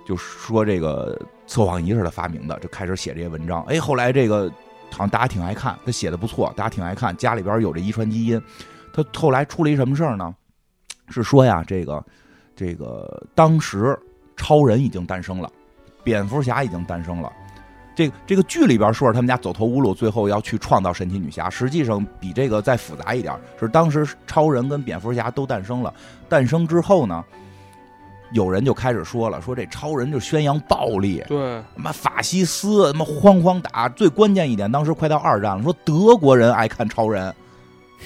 [0.06, 3.64] 就说这个测谎仪是他发明的，就开始写这些文章。
[3.64, 4.50] 哎，后来这个
[4.92, 7.16] 好像大家挺爱看，他写的不错，大家挺爱看。
[7.16, 8.42] 家里边有这遗传基因。
[8.94, 10.36] 他后来出了一什么事儿呢？
[11.10, 12.04] 是说呀，这个
[12.56, 13.98] 这个当时
[14.36, 15.50] 超人已经诞生了，
[16.04, 17.32] 蝙蝠侠已经诞生了。
[17.96, 21.50] 这个这个剧里边说是他们家走投无路，最后要去创造神奇女侠。
[21.50, 25.94] 实际上比这个再复杂一点，是当时超人跟蝙蝠侠都诞生了。
[26.28, 27.24] 诞生之后呢？
[28.34, 33.88] 有人就开始说了，说这超人就宣扬暴力，对，什么法西斯，他妈哐哐打。
[33.90, 37.34] 最关键一点，当时快到二战了，说德国人爱看超人，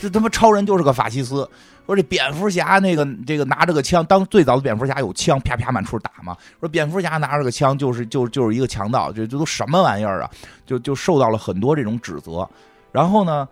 [0.01, 1.49] 这他妈超人就是个法西斯。
[1.85, 6.35] 说这蝙蝠侠那个这个拿着个枪，当最早的蝙蝠侠有枪，啪啪满处打嘛。
[6.59, 10.29] 说蝙蝠侠拿着个枪就是就就是一个强盗，这这都什么玩意儿啊？
[10.65, 12.45] 就就受到了很多这种指责。
[12.91, 13.47] 然后呢，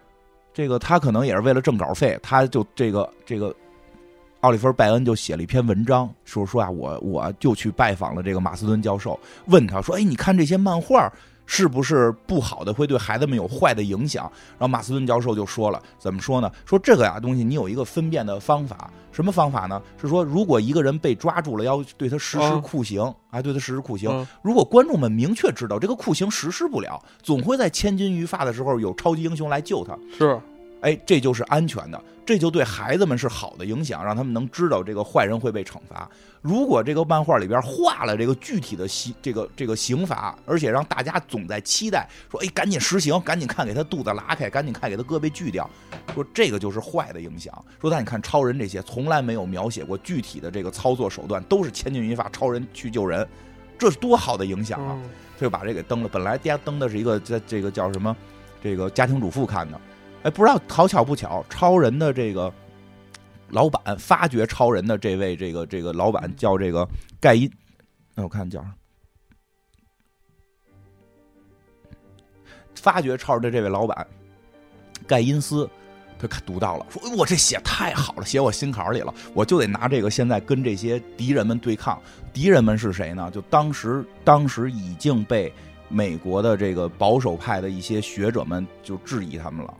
[0.53, 3.55] 这个他可能也是为了挣稿费，他就这个这个。
[4.45, 11.11] 奥利弗·拜恩就写了一篇文章，说说啊，我我就去拜访了这个马斯顿教授，问他说：“哎，你看这些漫画
[11.47, 16.51] 是不是不好的，会对孩子们有坏的影响？”然后马斯顿教授就说了：“怎么说呢？
[16.63, 19.81] 说这个呀东西，你有一个分辨的方法，什么方法呢？
[19.99, 24.11] 是说如果一个人被抓住了，要对他实施酷刑，啊，对他实施酷刑。
[24.11, 30.39] 嗯如果观众们明确知道这个酷刑实施不了，总会在千钧一发的时候有超级英雄来救他。”是
[30.85, 36.07] 哎，这就是安全的，这就对孩子们是好的影响，让他们能知道这个坏人会被惩罚。
[36.43, 45.67] 如果这个漫画里边画了这个具体的刑，这个这个刑罚，而且让大家总在期待，说哎，赶紧实行，赶紧看给他肚子拉开，赶紧看给他胳膊锯掉，
[46.13, 47.51] 说这个就是坏的影响。
[47.81, 53.27] 说但你看超人这些从来没有描写过具体的这个操作手段，都是千钧一发，超人去救人，
[53.75, 54.95] 这是多好的影响啊！
[55.35, 56.09] 他就把这给登了。
[56.09, 58.15] 本来家登的是一个这这个叫什么，
[58.61, 59.81] 这个家庭主妇看的。
[60.25, 62.51] 哎，不知道好巧不巧，超人的这个
[63.49, 66.83] 老板发掘超人的这位这个这个老板叫这个
[67.21, 67.47] 盖因，
[68.15, 68.73] 那我看叫啥？
[72.73, 74.07] 发掘超人的这位老板
[75.05, 75.69] 盖因斯，
[76.17, 82.01] 他看读到了，说：“我这写太好了，写我心坎里了，我就得拿这个现在跟这些敌人们对抗。
[82.33, 83.29] 敌人们是谁呢？
[83.29, 85.53] 就当时当时已经被
[85.87, 89.71] 美国的这个保守派的一些学者们就质疑他们了。”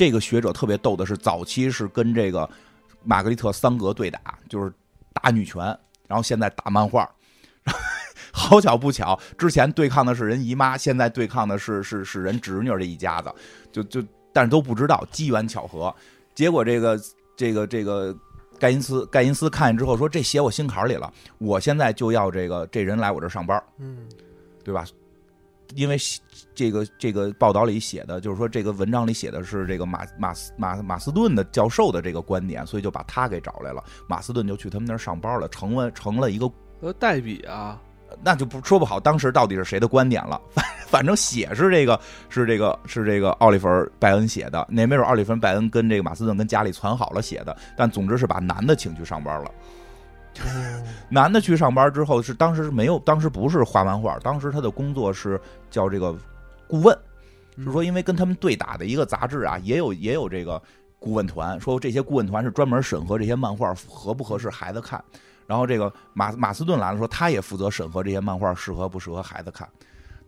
[0.00, 2.48] 这个学者特别逗的是，早期是跟这个
[3.04, 4.72] 玛格丽特·桑格对打，就是
[5.12, 5.62] 打女权，
[6.08, 7.06] 然后现在打漫画。
[8.32, 13.30] 好巧不巧，之前对抗的是人姨妈，现在对抗的是是是人侄女这一家子，
[13.70, 15.94] 就就但是都不知道机缘巧合。
[16.34, 16.98] 结果这个
[17.36, 18.16] 这个这个
[18.58, 24.08] 盖因斯盖因斯看见之后说：“这写我心坎里了，我现在就要这个这人来我这上班。”嗯，
[24.64, 24.82] 对吧？
[25.74, 25.96] 因为
[26.54, 33.82] 这个这个报道里写的，就是说这个文章里写的是这个马马斯马马斯顿的教授的这个观点，所以就把他给找来了。
[34.06, 36.50] 马斯顿就去他们那儿上班了，成了成了一个
[36.80, 37.80] 呃代笔啊，
[38.22, 40.40] 那就不说不好，当时到底是谁的观点了？
[40.50, 41.98] 反反正写是这个
[42.28, 43.68] 是这个是这个奥利弗
[43.98, 49.50] 拜恩写的，那没准奥利弗拜恩跟这个马斯顿跟家里攒好了写的，但总之是把男的请去上班了。
[51.08, 56.16] 男的去上班之后是当时是没有，当时不是画漫画，当时他的工作是叫这个
[56.66, 56.96] 顾问，
[57.56, 60.62] 是说因为跟他们对打的一个杂志啊，也有也有这个
[60.98, 65.02] 顾问团，说这些顾问团是专门审核这些漫画合不合适孩子看，
[65.46, 69.68] 然后这个马马斯顿来了，说他也负责审核这些漫画适合不适合孩子看。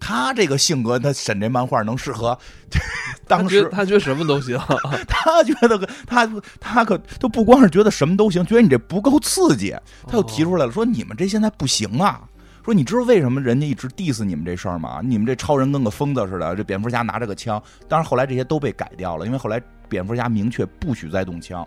[0.04, 2.36] 他这个性格，他审这漫画能适合？
[3.28, 4.58] 当时他觉得什么都行，
[5.06, 6.28] 他觉得他
[6.58, 9.74] 他可都不光是觉得什么都行，觉得你这不够刺激，
[10.08, 12.20] 他又提出来了，说你们这现在不行啊！
[12.64, 15.00] 说你知道为什么人家一直 diss 你们这事儿吗？
[15.02, 21.66] 你们这超人跟个疯子似的，这蝙蝠侠拿着个枪，当然后来这些都被改掉了，因为后来蝙蝠侠明确不许再动枪，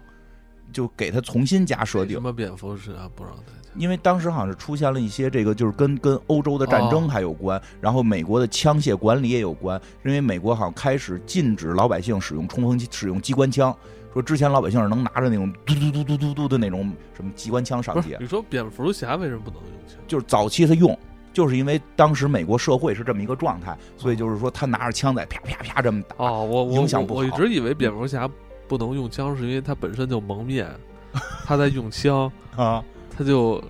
[0.71, 2.15] 就给他重新加设定。
[2.15, 3.64] 什么蝙蝠侠不让再？
[3.77, 9.79] 因为当时好像是出现了一些这个，就是跟跟欧洲的战争还有关，然后美国的枪械管理也有关。
[10.03, 13.75] 因为美国好像开始禁止老百姓使用冲锋机、使用机关枪，
[14.13, 18.17] 说之前老百姓是能拿着那种嘟嘟嘟嘟嘟嘟的那种什么机关枪上街。
[18.19, 19.97] 你说蝙蝠侠为什么不能用枪？
[20.07, 20.97] 就是早期他用，
[21.33, 26.15] 就是因为当时美国社会是这么一个状态，所以就是说他拿着枪在啪啪啪这么打。
[26.17, 27.19] 哦，我影响不好。
[27.19, 28.29] 我一直以为蝙蝠侠
[28.67, 30.67] 不能用枪，是因为他本身就蒙面，
[31.45, 32.83] 他在用枪啊，
[33.17, 33.63] 他就。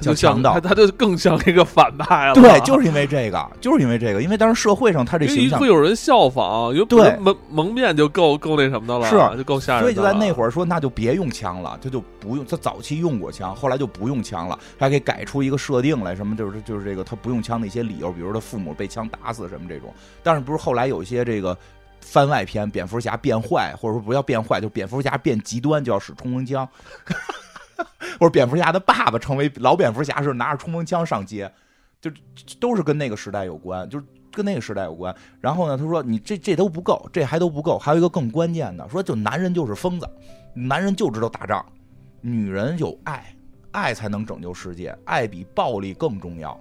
[0.00, 2.34] 就强盗，他就更像那个反派了。
[2.34, 9.82] 对，就是因为这个，就是因为这个，因为当时社会上他这形象会有人效仿，有对蒙蒙面就够够那什么的了，是就够吓人。
[9.82, 12.46] 所以就在那会儿说，那就别用枪了，他就不用。
[12.46, 19.92] 他早期用过枪，后来就不用枪了，还给改出一个设定来，什么就是就是这个他不用枪的一些理由，比如他父母被枪打死什么这种。
[20.22, 21.58] 但是不是后来有一些这个
[22.00, 26.68] 番外篇，蝙蝠侠变坏，或者说不要变坏，就蝙蝠侠变极端，就要使冲锋枪。
[28.18, 31.50] 或者蝙蝠侠的爸爸成为老蝙蝠侠时拿着冲锋枪上街，
[32.00, 32.10] 就
[32.60, 35.14] 都是跟那个时代有关，就是跟那个时代有关。
[35.40, 40.08] 然后呢，他说你这这都不够，这还都不够，还有一个更关键的，说就男人就是疯子，
[40.54, 41.64] 男人就知道打仗，
[42.20, 43.34] 女人有爱，
[43.72, 46.58] 爱才能拯救世界，爱比暴力更重要，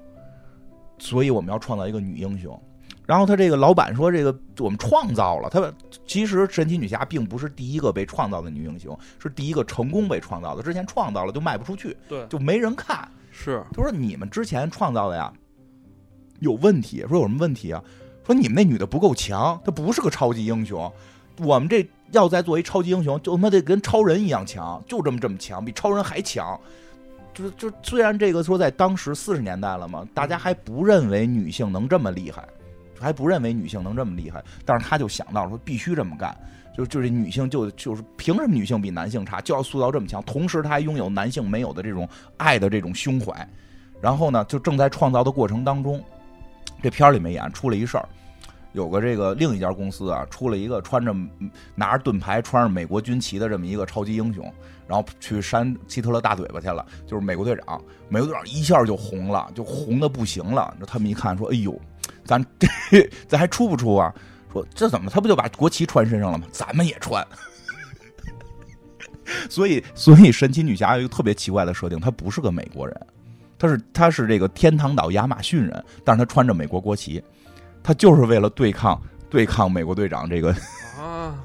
[0.99, 2.59] 所以我们要创造一个女英雄。
[3.07, 5.73] 然后他这个老板说：“这个我们创造了他，
[6.05, 10.61] 其实神奇女侠并不是第一个被创造的女英雄，是第一个成功被创造的。
[10.61, 13.09] 之前创造了就卖不出去，对，就没人看。
[13.31, 15.31] 是他说你们之前创造的呀
[16.41, 17.81] 有问题，说有什么问题啊？
[18.25, 20.91] 说你们那女的不够强，她不是个超级英雄。
[21.37, 26.59] 我们这要再做一超级英雄，就他妈得跟超人一样强，就这么这么强，比超人还强。
[27.33, 32.45] 就就虽然这个说在当时四十年代了嘛，大家还不认为女性能这么厉害。”
[32.99, 36.35] 还不认为女性能这么厉害，但是他就想到说必须这么干，
[36.75, 43.47] 就就这女性就就是凭什么女性比男性差，就要塑造这么强，同时他还拥有男性没有的这种爱的这种胸怀，
[44.01, 46.03] 然后呢，就正在创造的过程当中，
[46.81, 48.07] 这片儿里面演出了一事儿，
[48.73, 51.15] 有个这个另一家公司啊，出了一个穿着
[51.75, 54.51] 拿着盾牌、穿着美国军旗的这么一个超级英雄，
[54.87, 61.79] 然后去扇希特勒大嘴巴去了，就是美国队长，美国队长一下就红了，就红的不行了，那他们一看说，哎呦。
[62.27, 62.67] 咱这
[63.27, 64.13] 咱还出不出啊？
[64.53, 66.45] 说这怎么他不就把国旗穿身上了吗？
[66.51, 67.25] 咱们也穿。
[69.49, 73.07] 所以，所以神奇女侠有一个特别奇怪的设定，她不是个美国人，
[73.59, 77.21] 她是她是这个天堂岛亚马逊人，但是她穿着美国国旗，
[77.83, 80.55] 她就是为了对抗对抗美国队长这个
[80.97, 81.35] 啊，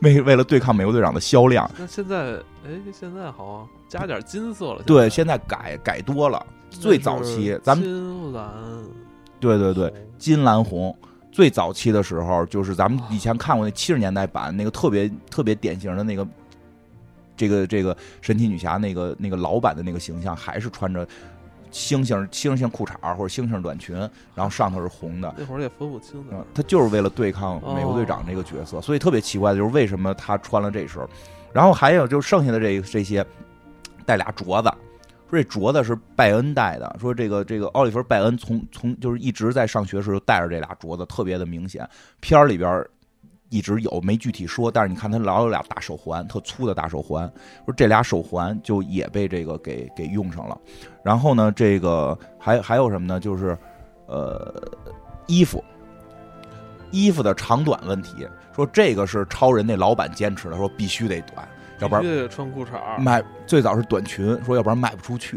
[0.00, 1.70] 为为了对抗美国队长的销量。
[1.78, 2.34] 那现在，
[2.66, 4.82] 哎，现在好像加点金色了。
[4.82, 6.44] 对，现现在改改多了。
[6.70, 8.52] 最早期咱们金蓝，
[9.40, 10.96] 对对对，金蓝红。
[11.30, 16.26] 最早期的时候，就是咱们以前看过那七十年代版那个特别特别典型的那个。
[17.36, 21.06] 这个这个神奇女侠那个那个老版的那个形象，还是穿着
[21.70, 23.96] 星星星星裤衩或者星星短裙，
[24.34, 25.32] 然后上头是红的。
[25.38, 26.44] 那会儿也分不清的。
[26.52, 31.00] 他就是为了对抗美国队长这个角色，所以特别奇怪的就是为什么他穿了这身。
[31.52, 33.24] 然后还有就剩下的这这些
[34.04, 34.68] 带俩镯子，
[35.30, 36.96] 说这镯子是拜恩戴的。
[37.00, 41.88] 说这个这个奥利弗拜恩从从就是一直在上学时候带着这俩镯子，特别的明显。
[42.20, 42.84] 片儿里边。
[43.50, 47.26] 一直有没具体说，但是你看他老有俩大手环，特粗的大手环，
[47.64, 50.60] 说这俩手环就也被这个给给用上了。
[51.02, 53.18] 然后呢，这个还还有什么呢？
[53.18, 53.56] 就是
[54.06, 54.54] 呃，
[55.26, 55.64] 衣服，
[56.90, 58.28] 衣服的长短问题。
[58.54, 61.48] 说这个是超人那老板坚持的，说必须得短，
[61.80, 65.36] 要不然穿裤衩卖最早是短裙，说要不然卖不出去，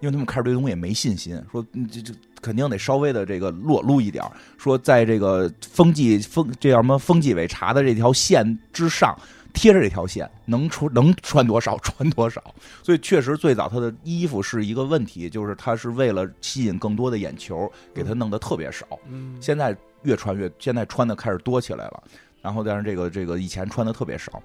[0.00, 2.14] 因为他们开始对东西也没信心，说这这。
[2.42, 4.24] 肯定得稍微的这个裸露一点
[4.56, 9.14] 说在这个风纪风这叫什么风纪委查的这条线之上
[9.52, 12.42] 贴着这条线，能穿能穿多少 穿多少。
[12.82, 18.86] 所以确实最早他的衣服是一个问题，就是他是为了吸引更多的眼球，给他弄得特别少。
[19.10, 22.02] 嗯，现在越穿越，现在穿的开始多起来了。
[22.40, 24.42] 然后但是这个这个以前穿的特别少。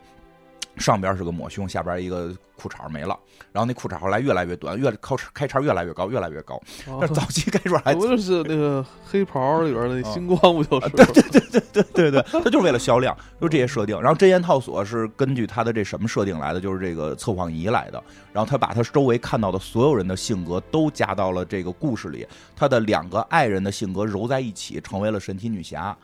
[0.77, 3.17] 上边是个抹胸，下边一个裤衩没了，
[3.51, 6.61] 然后那裤衩后来越来越短，越靠开叉越来越高，越来越高。
[6.99, 10.89] 但早期开出来不就是那个黑袍里边的星光不就是？
[10.95, 13.99] 对对对对对对对，他就是为了销量，就这些设定。
[14.01, 16.59] 然后真言套索是根据他的这什么设定来的？
[16.59, 18.01] 就是这个测谎仪来的。
[18.33, 25.95] 然后他把他周围看到的所有人的性格都加到了这个故事里，他的两个爱人的性格揉在一起，成为了神奇女侠。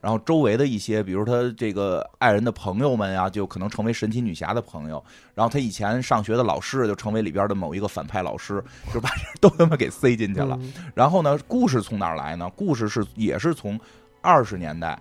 [0.00, 5.04] 然后周围的一些，比如他这个爱人的朋友们呀，就可能成为神奇女侠的朋友。
[5.34, 10.58] 然后他以前上学的老师就成为里边的某一个反派老师，就把这都他妈给塞进去了。
[10.94, 12.50] 然后呢，故事从哪儿来呢？
[12.56, 13.78] 故事是也是从
[14.22, 14.98] 二十年代，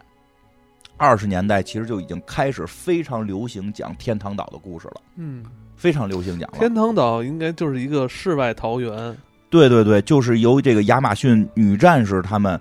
[0.97, 5.01] 二十年代其实就已经开始非常流行讲天堂岛的故事了。
[5.15, 5.45] 嗯，
[5.77, 6.51] 非常流行讲。
[6.51, 9.15] 天堂岛应该就是一个世外桃源。
[9.49, 12.59] 对对对，就是由这个亚马逊女战士他们。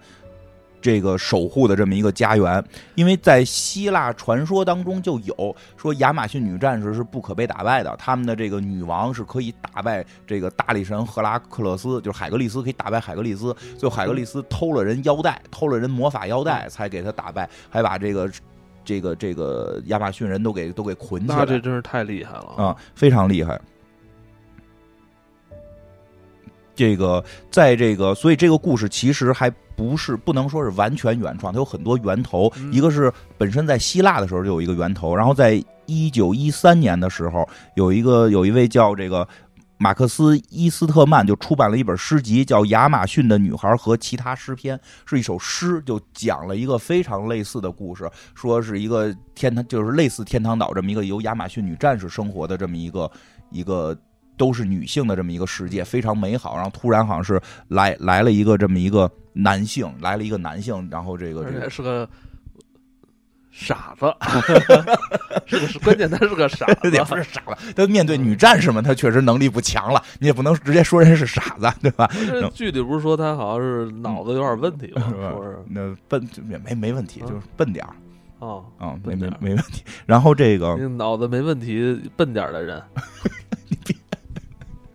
[0.81, 2.63] 这个守护的这么一个家园，
[2.95, 18.31] 因为在希腊传说当中就有说亚马逊女战士是不可被打败的，他们的这个女王是可以打败这个大力神赫拉克勒斯，就是海格力斯可以打败海格力斯，最后海格力斯偷了人腰带，偷了人魔法腰带才给他打败，还把这个
[18.85, 22.55] 这个这个亚马逊人都给都给捆起来，那这真是太厉害了。
[22.57, 23.61] 啊，非常厉害。
[26.79, 32.51] 这个在这个，所以这个故事其实还不是不能说是完全原创，它有很多源头。
[32.71, 39.27] 一个是本身在希腊的时候就有一个源头，然后在一九一三年的时候，有一个有一位叫这个
[39.77, 53.11] 马克思伊斯特曼就出版了一本诗集，叫《亚马逊的女孩和其他诗篇》，是一首诗，就讲了一个非常类似的故事，说是一个天堂，就是类似天堂岛这么一个由亚马逊女战士生活的这么一个
[53.51, 53.99] 一个。
[54.39, 56.55] 都是女性的这么一个世界，非常美好。
[56.57, 62.09] 然后突然好像是来来了一个这么一个男性，来了一个男性，然后这个这个是个
[63.51, 64.07] 傻子，
[65.47, 67.73] 是个关键他是个傻子， 也不是傻子。
[67.75, 70.01] 他面对女战士们，他确实能力不强了。
[70.21, 72.09] 你也不能直接说人是傻子，对吧？
[72.55, 77.93] 剧里不是说他好像是脑子有点问题 是那笨也没没问题，就是笨点儿
[78.39, 79.83] 啊啊，没没没问题。
[80.07, 82.81] 然后这个脑子没问题、笨点的人。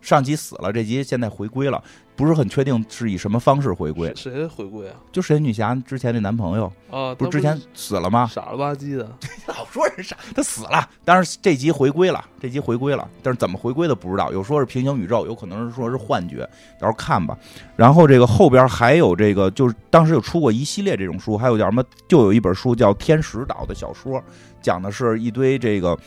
[0.03, 1.81] 上集死了，这集现在回归了，
[2.13, 4.13] 不是很确定是以什么方式回归。
[4.15, 4.95] 谁回归啊？
[5.13, 8.29] 就神女侠之前那男朋友啊，不是之前死了吗？
[8.29, 9.09] 傻了吧唧的，
[9.47, 10.89] 老说人傻，他死了。
[11.05, 14.29] 但是这集回归了，这集回归了，但是怎么回归的不知道。
[14.33, 16.39] 有说是平行宇宙，有可能是说是幻觉，
[16.77, 17.37] 到时候看吧。
[17.77, 21.81] 然后这个后边还有这个，就是当时有出过一系列这种书，还有叫什么？
[22.09, 24.21] 就有一本书叫《天使岛》的小说，
[24.61, 25.97] 讲的是一堆这个。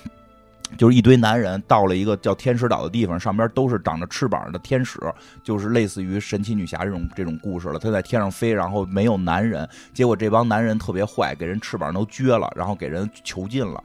[0.76, 4.98] 就是一堆男人到了一个叫天使岛的地方，上边都是长着翅膀的天使，
[5.42, 7.78] 就是类似于神奇女侠这种这种故事了。
[7.78, 13.82] 他在天上飞，然后没有男人，结果这帮男人特别坏，给人翅膀都撅了，然后给人囚禁了。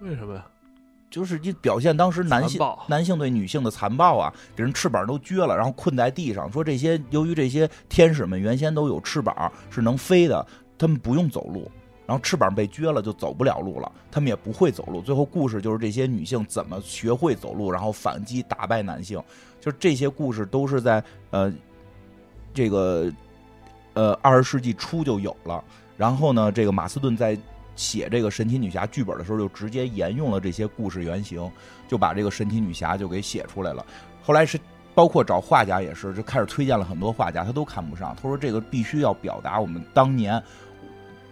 [0.00, 0.44] 为什么呀？
[1.08, 6.50] 就是你表现当时男性男性对女性的残暴啊，给人翅膀都撅了，然后困在地上。
[6.50, 10.44] 说这些由于这些天使们原先都有翅膀，是能飞的，
[10.76, 11.70] 他们不用走路。
[12.06, 13.90] 然后翅膀被撅了，就走不了路了。
[14.10, 15.00] 他们也不会走路。
[15.00, 19.22] 最后故事就是这些女性怎么学会走路，然后反击打败男性。
[19.60, 21.50] 就这些故事都是在呃
[22.52, 23.10] 这个
[23.94, 25.64] 呃二十世纪初就有了。
[25.96, 27.38] 然后呢，这个马斯顿在
[27.74, 31.50] 写这个神奇女侠剧本的时候，就直接沿用了这些故事原型，
[31.88, 33.84] 就把这个神奇女侠就给写出来了。
[34.22, 34.60] 后来是
[34.94, 38.14] 包括找画家也是，就开始推荐了很多画家，他都看不上。
[38.14, 40.42] 他说这个必须要表达我们当年。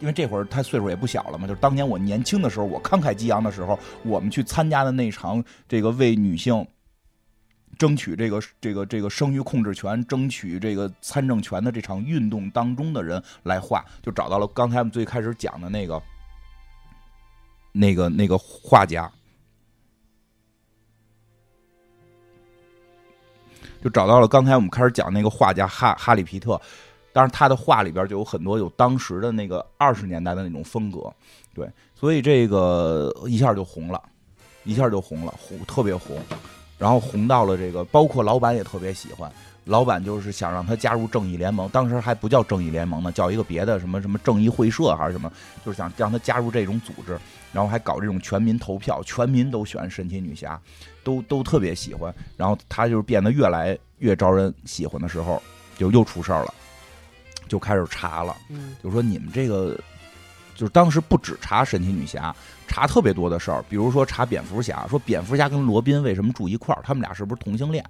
[0.02, 6.66] 因为这会儿他岁数也不小了嘛，就是当年我年轻的时候，我慷慨激昂的时候，我们去参加的那场这个为女性
[7.78, 16.02] 争取这个这个这个生育控制权、争取这个参政权的这场运动当中的人来画，就找到了刚才我们最开始讲的那个
[17.70, 19.08] 那个那个画家，
[23.80, 26.60] 就找到了刚才我们开始讲那个画家哈哈里皮特。
[27.12, 31.12] 当然，他的画里边就有很多有当时的那个二十年代的那种风格，
[31.54, 34.02] 对，所以这个一下就红了，
[34.64, 36.16] 一下就红了，红特别红，
[36.78, 39.30] 然后红到了这个，包括老板也特别喜欢，
[39.64, 45.30] 老板就是想让他加入正义联盟，当时还不叫正义联盟呢，叫一个别的什么什么正义会社还是什么，
[45.64, 47.18] 就是想让他加入这种组织，
[47.52, 50.58] 然后还搞这种全民投票，全民都选神奇女侠，
[51.04, 55.42] 都都特别喜欢，然后他就是变得越来越招人喜欢的时候，
[55.76, 56.54] 就又出事儿了。
[57.52, 58.34] 就开始查了，
[58.82, 59.78] 就说你们这个，
[60.54, 62.34] 就是当时不止查神奇女侠，
[62.66, 67.84] 查特别多的事儿，比如说查蝙蝠侠，说蝙蝠侠跟罗宾为什么住一块儿，他们俩是不是同性恋？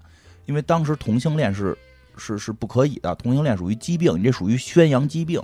[0.47, 1.79] 因为当时同性恋是
[2.17, 5.41] 是是不可以的，同性恋属于疾病，你这属于宣扬疾病。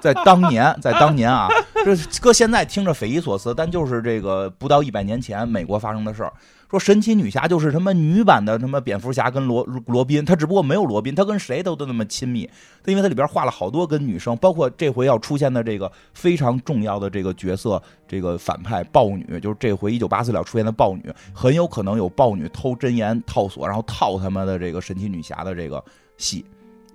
[0.00, 1.46] 在当年，在当年啊，
[1.84, 6.32] 这 搁现在听着匪夷所思，但就是这个不到一百年前美国发生的事儿。
[6.70, 12.48] 说神奇女侠就是什么女版的什么蝙蝠侠跟罗罗宾，她只不过没有罗宾，她跟谁都都那么亲密。
[12.86, 25.84] 因为它里边画了好多跟女生，包括这回要出现的这个非常重要的这个角色，这个反派豹女，就是这回一九八四了出现的豹女，很有可能有豹女偷真言套索，然后套他们的这个神奇女侠的这个
[26.16, 26.42] 戏。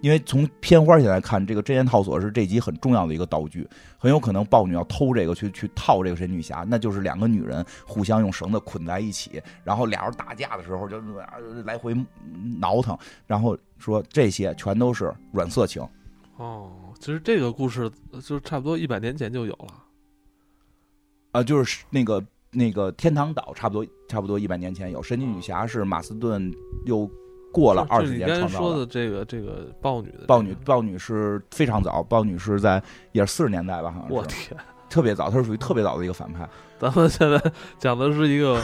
[0.02, 3.68] 因为从片花现在看，这个真言套索是这集很重要的一个道具，
[3.98, 11.02] 很有可能豹女要偷这个去去套这个神女侠，那就是两个女人互相用绳子捆在一起，然后俩人打架的时候就
[11.66, 11.96] 来回
[12.60, 12.96] 挠腾，
[13.26, 15.86] 然后说这些全都是软色情。
[16.36, 17.92] 哦，其实这个故事
[18.24, 19.74] 就差不多一百年前就有了，
[21.32, 26.54] 啊，就是那个那个天堂岛，差不多差不多一百年前有神奇女侠是马斯顿
[26.86, 27.10] 又。
[27.52, 32.82] 过了二十年，创造的这个这个豹女的豹女豹女是非常早，豹女是在
[33.12, 34.14] 也是四十年代吧，好像是。
[34.14, 34.58] 我天，
[34.90, 36.48] 特别早，她是属于特别早的一个反派。
[36.80, 37.42] 咱们现在
[37.80, 38.62] 讲的是一个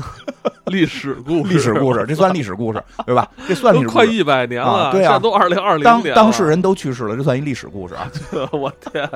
[0.66, 3.30] 历史故事历史故事，这算历史故事对吧？
[3.46, 8.10] 这算历史快一百年了，对啊，都二零二零当当事人都去世了，这算一历史故事啊！
[8.52, 9.08] 我天，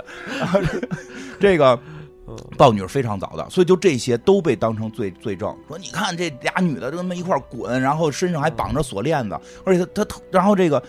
[1.39, 1.79] 这个。
[2.57, 5.55] 豹女是非常早的，所以就这些都被当成罪罪证。
[5.67, 10.83] 说你看这俩女的就那么一块滚，然后身上还绑着锁链子，而且她她，然后这个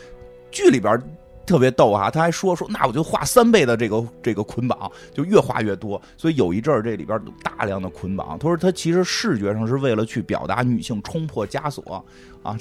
[0.51, 1.01] 剧里边
[1.45, 5.99] 特别逗哈，他还说说那我就画三倍的这个这个捆绑，就越画越多。
[6.15, 8.37] 所以有一阵儿这里边大量的捆绑。
[8.37, 12.05] 他说他其实视觉上是为了去表达女性冲破枷锁
[12.43, 12.55] 啊，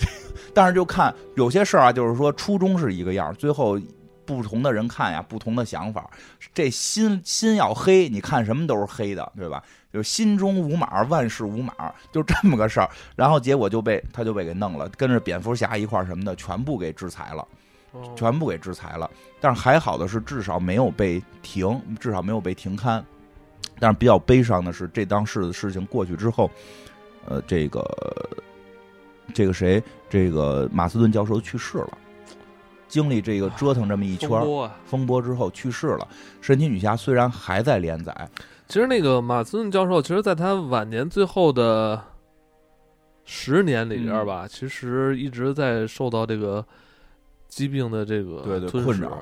[0.54, 3.78] 但是就看有些事儿啊，就是说初衷是一个样，最后。
[4.24, 6.08] 不同的人看呀，不同的想法。
[6.54, 9.62] 这心心要黑，你看什么都是黑的，对吧？
[9.92, 11.74] 就是心中无码，万事无码，
[12.10, 12.88] 就这么个事儿。
[13.14, 17.46] 然后结果就被他就被给弄了，跟着蝙蝠侠一块儿什么的，全部给制裁了，
[18.16, 19.10] 全部给制裁了。
[19.40, 23.04] 但是还好的是，至少没有被停，至少没有被停刊。
[23.78, 26.50] 但是比较悲伤的是，这当事的事情过去之后，
[27.26, 27.84] 呃，这个
[29.34, 31.98] 这个谁，这个马斯顿教授去世了。
[32.92, 34.28] 经历这个折腾这么一圈
[34.84, 36.06] 风波之后去世了。
[36.42, 38.14] 神奇女侠虽然还在连载，
[38.68, 41.98] 其实那个马斯顿教授，其实在他晚年最后的
[43.24, 46.62] 十年里边吧，其实一直在受到这个
[47.48, 49.16] 疾病的这个对对困扰。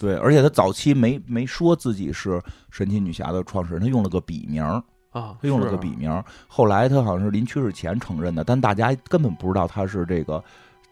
[0.00, 2.42] 对，而且他早期没没说自己是
[2.72, 4.64] 神奇女侠的创始人，他用了个笔名
[5.12, 6.10] 啊，他用了个笔名。
[6.48, 10.42] 后来他好像是临去世前承认的，但大家根本不知道他是这个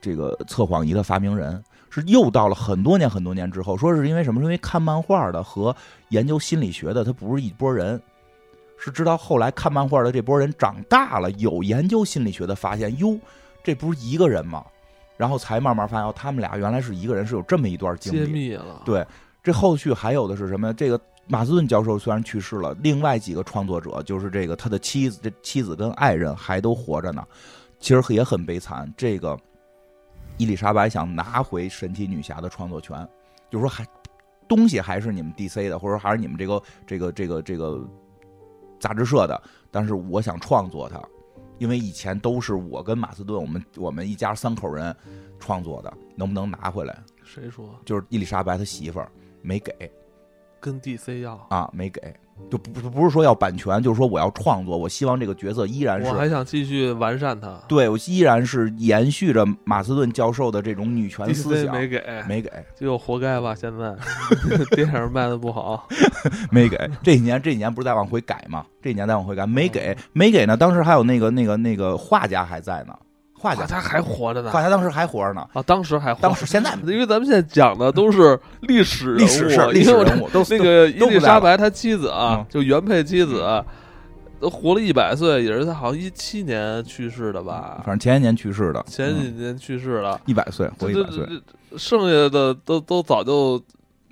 [0.01, 1.61] 这个测谎仪的发明人。
[1.91, 4.41] 是又到了很多年很多年之后，说是因为什么？
[4.41, 5.75] 是因为看漫画的和
[6.11, 8.01] 研究心理学的，他不是一拨人。
[8.79, 13.19] 是直到后来看漫画的这拨人长大了，有研究心理学的发现，哟，
[13.63, 14.65] 这不是一个人吗？
[15.19, 18.19] 然后才慢慢发现，他们俩原来是一个人，是有这么一段经历。
[18.25, 18.81] 揭秘了。
[18.85, 19.07] 对，
[19.43, 20.73] 这后续还有的是什么？
[20.73, 27.23] 这个马斯顿教授虽然去世了，另外几个创作者，就是这个他的妻子、这妻子跟爱人还都活着呢。
[27.81, 28.91] 其实也很悲惨。
[28.97, 29.37] 这个。
[30.41, 33.07] 伊丽莎白想拿回神奇女侠的创作权，
[33.51, 33.87] 就是说还
[34.49, 37.87] 东西还是你们 DC 的，或者还是你们这个这个这个这个
[38.79, 39.39] 杂志社的，
[39.71, 40.99] 但是我想创作它，
[41.59, 44.97] 因为以前都是我跟马斯顿，我们我们一家三口人
[45.39, 46.99] 创作的，能不能拿回来？
[47.23, 49.13] 谁说就是伊丽莎白她媳妇儿
[49.43, 49.93] 没给
[50.61, 51.35] 跟 DC 要？
[51.49, 52.01] 啊，没给，
[52.51, 57.59] 就不不不是说要版权，就是说我要创作，我希望这个角色依然是我还想继续完善它。
[57.67, 63.55] 对我依然是延续着马斯顿教授的这种女权思想，没给，没给，就活该吧。
[63.55, 63.95] 现在
[64.77, 65.89] 电影卖的不好，
[66.53, 66.79] 没给。
[67.03, 68.65] 这几年这几年不是在往回改吗？
[68.83, 70.57] 这几年在往回改，没给，没给呢。
[70.57, 72.95] 当时还有那个那个那个画家还在呢，
[73.41, 75.63] 画家还活着呢画家当时还活着呢，啊！
[75.63, 83.43] 当时还活当时现在因为咱们现在讲的都是历史历史是人物历史人物都 那个伊丽莎白她妻子啊嗯，就原配妻子，
[84.39, 90.21] 都活了一百岁，也是她好像一七年去世的吧反，正前些年去世的，前几年去世了。
[90.27, 91.27] 一百岁活一百岁，
[91.79, 93.59] 剩下的都都早就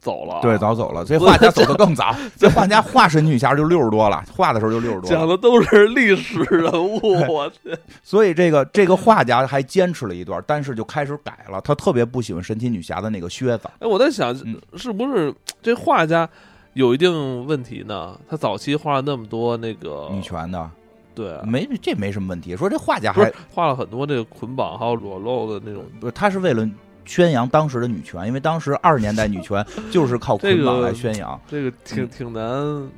[0.01, 1.05] 走了，对，早走了。
[1.07, 5.11] 这画家走的更早，这画家画神奇女侠就六十多了，画的时候就六十多。
[5.11, 11.61] 讲的都是历史人物，我去， 所以这个这个画家还坚持了一段，但是就开始改了。
[11.61, 16.29] 他特别不喜欢神奇女侠的那个靴子，哎，我在想嗯，是不是这画家
[16.75, 18.19] 有一定问题呢？
[18.29, 20.71] 他早期画了那么多那个女，权的
[21.15, 22.57] 对，没这没什么问题。
[22.57, 26.69] 说这画家还画了很多这个捆绑还有裸露的那种，不是他是为了
[27.09, 31.41] 宣扬当时的女权，因为当时二十年代女权 就是靠捆绑来宣扬。
[31.49, 32.89] 这个挺嗯挺难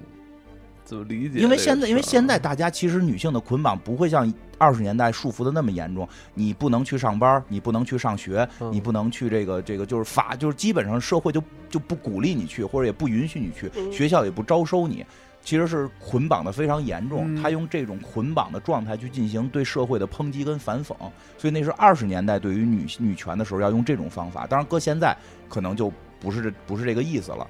[0.84, 1.38] 怎么理解。
[1.38, 15.06] 因为现在，因为现在大家其实女性的捆绑不会像二十年代束缚的那么严重，你不能去上班，你不能去上学，嗯你不能去这个这个，就是法，就是基本上社会就就不鼓励你去，或者也不允许你去，嗯学校也不招收你。
[15.42, 20.94] 其实是捆绑的非常严重，嗯他用这种捆绑的状态去进行对社会的抨击跟反讽，
[21.38, 24.46] 所以那是二十年代对于女女权的时候要用这种方法。
[24.46, 25.16] 当然，搁现在
[25.48, 27.46] 可能就不是这不是这个意思了。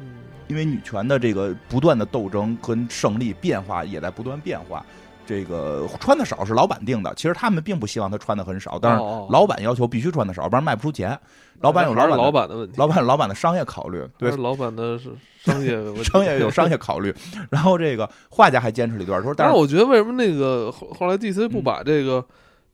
[0.00, 0.06] 嗯
[0.48, 4.84] 因为女权的这个不断的斗争跟胜利变化也在不断变化。
[5.24, 11.18] 这个穿的少是老板定的，其实他们并不希望他穿的很少，但是老板要求必须穿的少，不然卖不出钱。
[11.60, 17.14] 老板有老板的老板的问题，老板有老板的商业考虑，对老板的是商业商业有商业考虑。
[17.50, 22.24] 然后这个画家还坚持了一段说，但是我觉得为什么那个后后来 DC 不嗯把这个、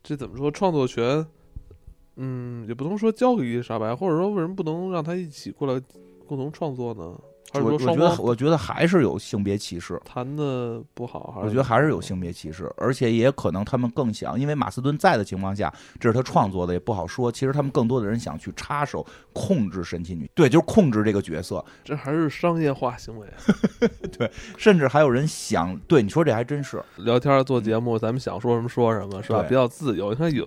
[0.02, 1.24] 这怎么说创作权，
[2.16, 5.78] 嗯，也不能说交给伊丽莎白，或者说为什么不能让他一起过来
[6.26, 7.12] 共同创作呢？
[7.52, 10.00] 还是我我觉得我觉得还是有性别歧视。
[10.04, 11.32] 谈的不好？
[11.34, 17.30] 还是我觉得还是有性别歧视，而且也可能他们更想，因为马斯顿在的情况下，这是他创作的，也不好说。
[17.32, 23.26] 其实他们更多的人想去插手控制神奇女，对，就是控制这个角色，这还是商业化行为。
[24.18, 29.42] 对甚至还有人想，对你说这还真是，聊天做节目，咱们想说什么说什么，是吧？
[29.42, 30.10] 比较自由。
[30.10, 30.46] 你看有，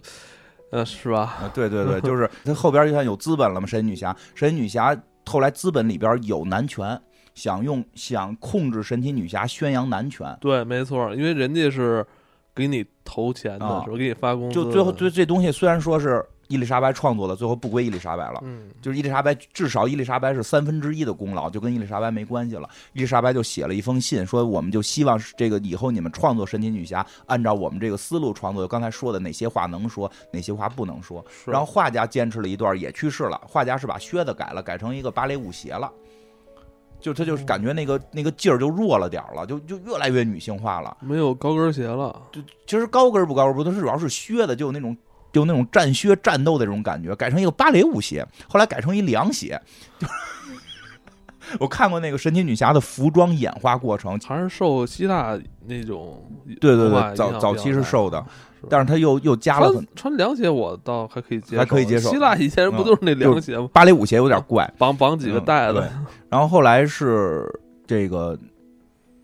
[0.71, 1.21] 呃，是吧？
[1.41, 4.95] 啊，对对对， 就是他后边就看有资本了嘛，神奇女侠，神奇女侠
[5.31, 7.01] 后来资本里边有男权，
[7.33, 12.05] 想用想控制神奇女侠，宣扬男权，对，没错，因为人家是
[12.53, 13.97] 给你投钱的，啊是吧？
[13.97, 16.21] 给你发工资，就最后对这东西虽然说是
[16.51, 18.41] 伊丽莎白创作的，最后不归伊丽莎白了。
[18.43, 22.69] 嗯，就是伊丽莎白，至少伊丽莎白是三分之一的功劳，就跟伊丽莎白没关系了。
[22.91, 28.67] 伊丽莎白就写了一封信，说我们就希望这个以后你们创作神奇女侠，按照我们这个思路创作。
[28.67, 31.25] 刚才说的哪些话能说，哪些话不能说。
[31.45, 33.39] 然后画家坚持了一段，也去世了。
[33.47, 35.89] 画家是把靴子改了，改成一个芭蕾舞鞋了。
[36.99, 40.95] 就他就是感觉那个那个劲儿就弱了点儿了，就就越来越女性化了。
[41.01, 42.21] 没有高跟鞋了。
[42.31, 44.95] 就其实高跟儿不高跟儿不，它是主要是靴子，就有那种
[45.31, 49.59] 就那种战靴战斗的这种感觉，改成一个芭蕾舞鞋，后来改成一凉鞋。
[49.99, 50.07] 就
[51.59, 56.23] 我看过那个神奇女侠的服装演化过程，还是受希腊那种
[56.61, 58.23] 对对对，早早期是受的，
[58.61, 62.09] 是但是他又又加了很穿穿凉鞋，我倒还可以接受，还可以接受。
[62.09, 63.67] 希腊以前人不嗯都是那凉鞋吗？
[63.73, 65.79] 芭蕾舞鞋有点怪，绑绑几个嗯带子。
[65.79, 65.87] 对，
[66.29, 67.45] 然后后来是
[67.85, 68.37] 这个，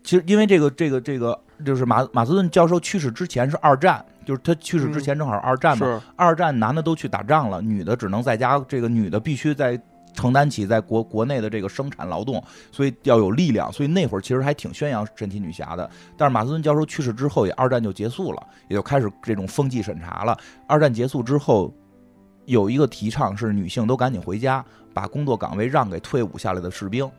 [0.02, 9.80] 其实因为这个这个这个就是马马斯顿教授去世之前是二战，就是他去世之前正好是二战嘛，是二战男的都去打仗了，女的只能在家，这个女的必须在
[10.12, 15.88] 承担起在国国内的这个生产劳动，所以要有力量，所以那会儿其实还挺宣扬神奇女侠的。
[16.14, 20.36] 但是马斯顿教授去世之后，也二战就结束了，也就开始这种风纪审查了。
[20.66, 21.72] 二战结束之后，
[22.44, 27.10] 有一个提倡是女性都赶紧回家，把工作岗位让给退伍下来的士兵。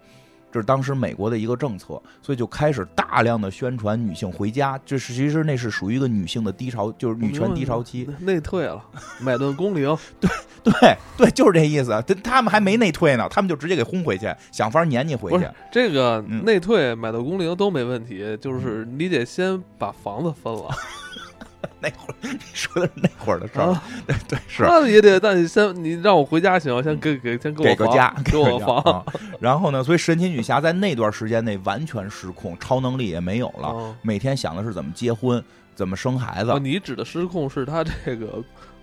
[0.52, 4.80] 这是当时美国的一个政策，所以就开始大量的宣传女性回家。
[4.86, 8.08] 这是其实那是属于一个女性的低潮，就是女权低潮期。
[8.20, 8.84] 内退了，
[9.22, 10.30] 买顿工龄， 对
[10.64, 11.92] 对对，就是这意思。
[12.08, 15.48] 他他们还没内退呢，他们就直接给轰回去，想法撵你回去。
[15.72, 20.70] 这个嗯内退买到工龄都没问题，就是你得先把房子分了，
[21.82, 24.64] 那会儿你说的是那会儿的事儿，啊，对对是。
[24.64, 29.06] 那也得，那你先你让我回家行，先给给先给我给个家，给我房，啊。
[29.40, 35.44] 然后呢，所以神奇女侠在那段时间内完全失控，超能力也没有了，哦每天想的是怎么结婚，
[35.76, 38.42] 怎么生孩子哦，，你指的失控是她这个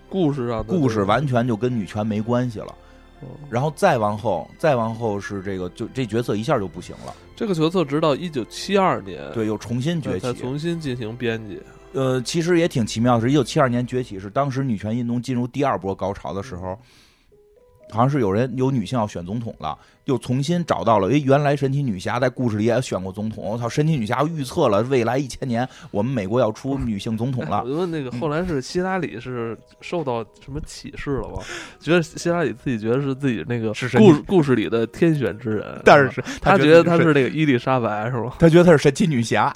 [0.08, 2.66] 故事上的故事完全就跟女权没关系了。
[2.66, 2.72] 哦
[3.48, 10.40] 然后再往后，再往后是这个，就这角色一下就不行了，这个角色直到一九七二年对，又重新崛才起。
[10.40, 11.62] 重新进行编辑。
[11.92, 16.78] 呃，其实也挺奇妙的是，一九七二年崛起是当时女权运动进入第二波高潮的时候，
[17.90, 27.62] 好像是有人有女性要选总统了，又重新找到了，诶，原来神奇女侠在故事里也选过总统，我操，神奇女侠预测了未来一千年我们美国要出女性总统了。
[27.66, 31.42] 我，觉得那个后来是希拉里是受到什么启示了吗？
[31.80, 38.32] 觉得希拉里自己觉得是自己那个故故事里的天选之人， 但是是他觉觉得他是是那个伊丽莎白是吗？
[38.38, 39.54] 他觉得她是神奇女侠，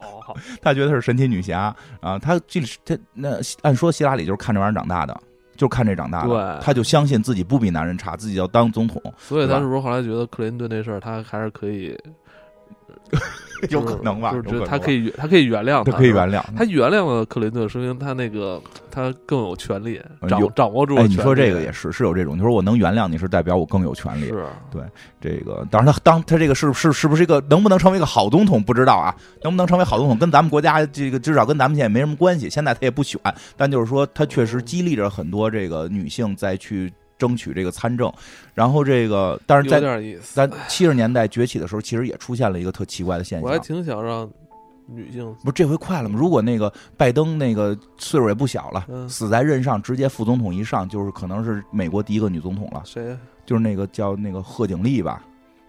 [0.00, 5.20] 哦，他觉得她是神奇女侠啊，他这他那按说希拉里就是看这玩意儿长大的，
[5.56, 6.64] 就看这长大的，对。
[6.64, 11.98] 他就相信自己不比男人差，自己要当总统，所以他是不是后来觉得克林顿这事儿他还是可以，
[13.70, 14.34] 有可能吧？
[14.66, 18.60] 他可以他可以原谅他他，可以原谅他原谅了克林顿，说明他那个
[18.90, 20.00] 他更有权利，
[20.54, 24.26] 掌握住你说这个也是是有这种，你说我能原谅你是代表我更有权利。
[24.26, 24.44] 是
[25.20, 29.14] 这个当然他当他这个是是是不是一个能不能成为一个好总统不知道啊？
[29.42, 32.50] 能不能成为好总统跟咱们国家这个至少跟咱们现在没什么关系。
[32.50, 33.20] 现在他也不选，
[33.56, 36.92] 但就是说他确实激励着很多这个女性再去
[37.22, 38.12] 争取这个参政。
[38.52, 40.46] 然后这个但是有在。
[40.48, 43.58] 咱七十年代崛起的时候，其实也出现了一个特奇怪的现象我还。
[43.60, 44.28] 挺想让
[44.86, 46.18] 女性不是这回快了吗？
[46.18, 52.82] 如果那个拜登那个岁数也不小了，嗯死在任上，直接副总统一上，就是可能是美国第一个女总统了。
[52.84, 53.16] 谁呀
[53.46, 55.24] 就是那个叫那个贺锦丽吧，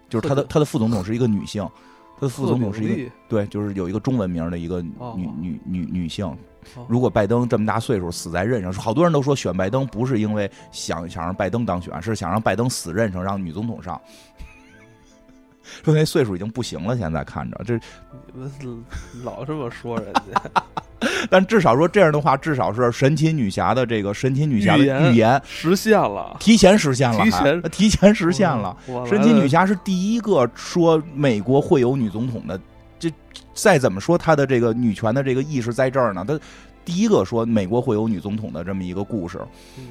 [0.08, 1.66] 就是她的她的副总统是一个女性，
[2.16, 6.36] 她的副总统是一个对，就是有一个中文名的一个女哦女女女女性哦。
[6.88, 14.00] 如果拜登这么大岁数死在任上，好多人都说选拜登不是因为想想让拜登当选，是想让拜登死任上，让女总统上。
[15.82, 17.74] 说那岁数已经不行了，现在看着这，
[18.32, 18.84] 你们
[19.22, 20.50] 老这么说人家，
[21.30, 28.76] 但至少说这样的话，至少是神奇女侠的这个神奇女侠的预言实现了，提前实现了，提前提前实现了。
[29.06, 32.60] 神奇女侠是第一个说美国会有女总统的，
[32.98, 33.10] 这
[33.54, 36.24] 再怎么说她的这个女权的这个意识在这儿呢？
[36.26, 36.38] 她
[36.84, 39.38] 第一个说美国会有女总统的这么一个故事。
[39.78, 39.84] 嗯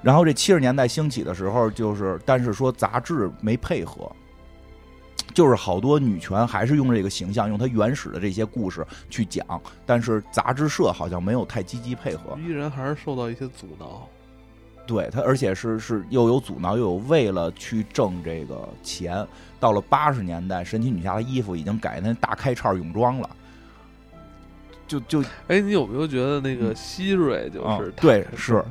[0.00, 4.08] 然后这七十年代兴起的时候，就是但是说杂志没配合，
[5.34, 9.44] 就是好多女权还是用这个形象，用她原始的这些故事去讲，
[9.86, 12.36] 但是杂志社好像没有太积极配合。
[12.38, 14.08] 依然还是受到一些阻挠。
[14.86, 19.22] 对他，而且是是又有阻挠，又有为了去挣这个钱。
[19.60, 23.28] 到了八十年代，神奇女侠的衣服已经改那大开叉泳装了，
[24.86, 28.64] 就就哎，你有没有觉得那个希瑞就啊是他对是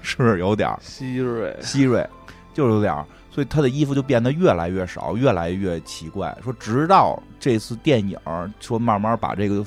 [0.00, 2.08] 是有点儿希瑞，希瑞，
[2.52, 3.04] 就有点儿，
[3.34, 6.36] 所以他的衣服就变得越来越少，越来越奇怪。
[6.42, 8.16] 说直到这次电影
[8.60, 9.64] 说慢慢把这个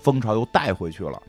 [0.00, 1.20] 风潮又带回去了。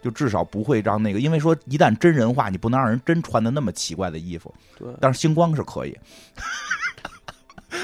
[0.00, 4.54] 就至少不会让那个，因为说一旦真人化，你不能让人真穿的那么奇怪的衣服。
[4.78, 5.98] 对，但是星光是可以。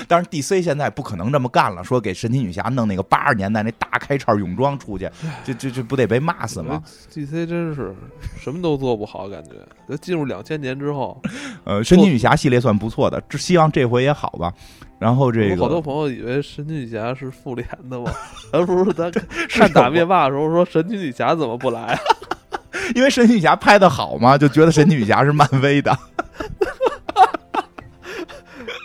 [0.09, 5.11] 但是 DC 现在不可能这么干了，说给神奇女侠弄那个八十年代那大开叉泳装出去，
[5.44, 6.82] 这这这不得被骂死吗
[7.12, 7.94] ？？DC 真是
[8.39, 9.51] 什么都做不好，感觉。
[9.86, 11.20] 那进入两千年之后，
[11.65, 14.52] 呃，神奇女侠系列算不错的，这希望这回也好吧。
[14.98, 18.11] 然后这个好多朋友以为神奇女侠是复联的嘛，
[18.52, 19.12] 而不是咱
[19.51, 22.01] 看打灭霸的时候说神奇女侠怎么不来啊？
[22.94, 25.94] 因为神奇女侠拍的好嘛，就觉得神奇女侠是漫威的。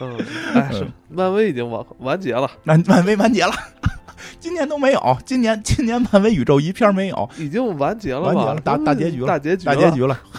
[0.02, 0.18] 嗯，
[0.54, 3.52] 哎，是漫威已经完完结了，漫漫威完结了，
[4.40, 8.28] 今年都没有，今年今年漫威宇宙一片没有，已经完结了吧？
[8.28, 9.92] 完结了大大结局了大结局，大结。
[9.92, 10.20] 局了。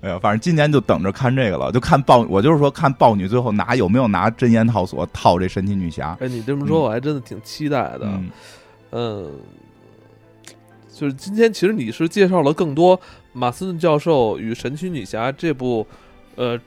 [0.00, 6.16] 哎呀，反正今年就等着看这个了，就看豹，我就是说看豹女最后拿有没有拿真言套索套这神奇女侠。
[6.20, 8.00] 哎，你这么说，我还真的挺期待的。
[8.02, 8.30] 嗯，
[8.90, 9.32] 嗯，
[10.92, 13.00] 就是今天其实你是介绍了更多
[13.32, 15.86] 马斯顿教授与神奇女侠这部
[16.34, 16.58] 呃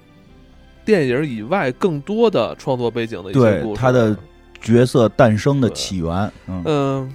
[0.89, 3.79] 电影以外更多的创作背景的一些对故事。
[3.79, 4.17] 他的
[4.59, 6.63] 角色诞生的起源，嗯。
[6.65, 7.13] 嗯。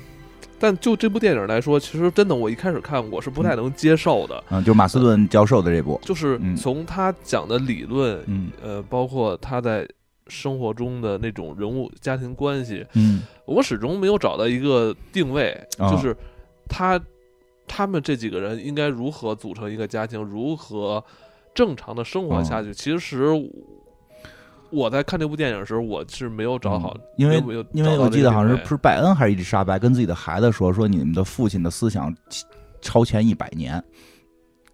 [0.61, 6.55] 但就这部电影来说，其实真的，我一开始看我是不太能接受的，嗯，就马斯顿教授的这部，就是嗯。
[6.55, 8.49] 从他讲的理论，嗯。
[8.63, 9.85] 呃，包括他在
[10.29, 13.23] 生活中的那种人物家庭关系，嗯。
[13.45, 15.91] 我始终没有找到一个定位，啊。
[15.91, 16.17] 就是
[16.69, 16.99] 他
[17.67, 21.03] 他们这几个人应该如何组成一个家庭，如何
[21.55, 22.75] 正常的生活下去。
[22.75, 23.49] 其实我
[24.71, 27.37] 我在看这部电影的时候，我是没有找好，因为
[27.73, 32.15] 因为我记得好像是这个定位是拜恩还是伊丽莎白跟自己的孩子说说你们的父亲的思想
[32.81, 33.83] 超前一百年，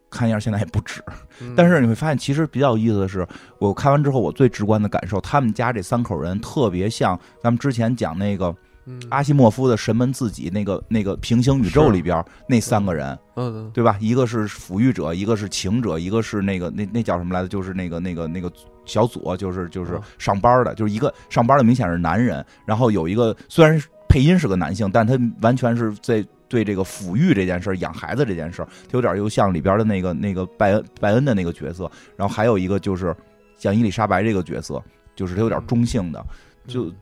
[0.09, 1.03] 看样现在也不止。
[1.41, 3.27] 嗯但是你会发现，其实比较有意思的是，
[3.59, 8.55] 我看完之后，我最直观的感受，他们家这三口人特别像咱们之前讲那个
[8.87, 9.01] 嗯。
[9.11, 13.71] 阿西莫夫的《神门自己》那个那个平行宇宙里边那三个人，嗯嗯。
[13.73, 13.97] 对吧？
[14.01, 17.49] 一个是抚育者，一个是情者，一个是那个那那叫什么来着？
[17.49, 18.53] 就是那个那个那个
[18.85, 20.03] 小左，就是就是嗯。
[20.19, 33.15] 上班的，就是一个上班的明显是男人，然后有一个虽然配音是个男性，但他完全是在对这个抚育这件事儿、养孩子这件事儿，他有点又像里边的那个那个拜恩拜恩的那个角色，然后还有一个就是
[33.57, 34.83] 像伊丽莎白这个角色，
[35.15, 36.27] 就是他有点中性的，
[36.67, 36.95] 就嗯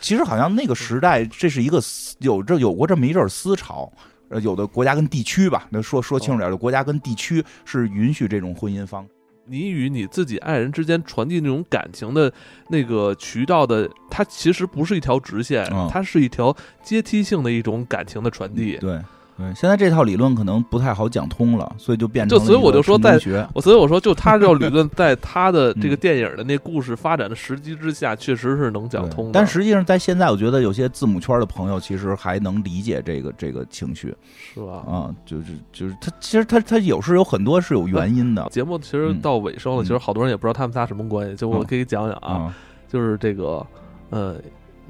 [0.00, 1.80] 其实好像那个时代，这是一个
[2.18, 3.92] 有这有过这么一阵儿思潮，
[4.28, 9.06] 呃，有的国家跟地区吧，那说说清楚点儿，有的国家跟地区是允许这种婚姻方。
[9.46, 12.32] 你与你自己爱人之间传递那种感情的
[12.68, 18.78] 那个渠道的，它其实不是一条直线，嗯它是一条阶梯性的一种感情的传递。
[18.78, 18.98] 对
[19.36, 23.18] 对，现在这套理论可能不太好讲通了，所以就变成就所以我就说在
[23.52, 29.30] 我所以我说，就他这套理论， 在他的这个嗯电影的那故事发展的时机之下，确实是能讲通的。
[29.32, 34.14] 但实际上，在现在，我觉得有些字母圈的朋友其实还能理解这个这个情绪
[34.54, 34.84] 是吧？
[34.86, 41.34] 啊，就是就是他其实他他有时有很多是有原因的节目其实嗯到尾声了，嗯其实好多人也不知道他们仨什么关系。
[41.34, 42.54] 就我嗯可以讲讲啊，啊，
[42.86, 43.66] 就是这个
[44.10, 44.36] 呃，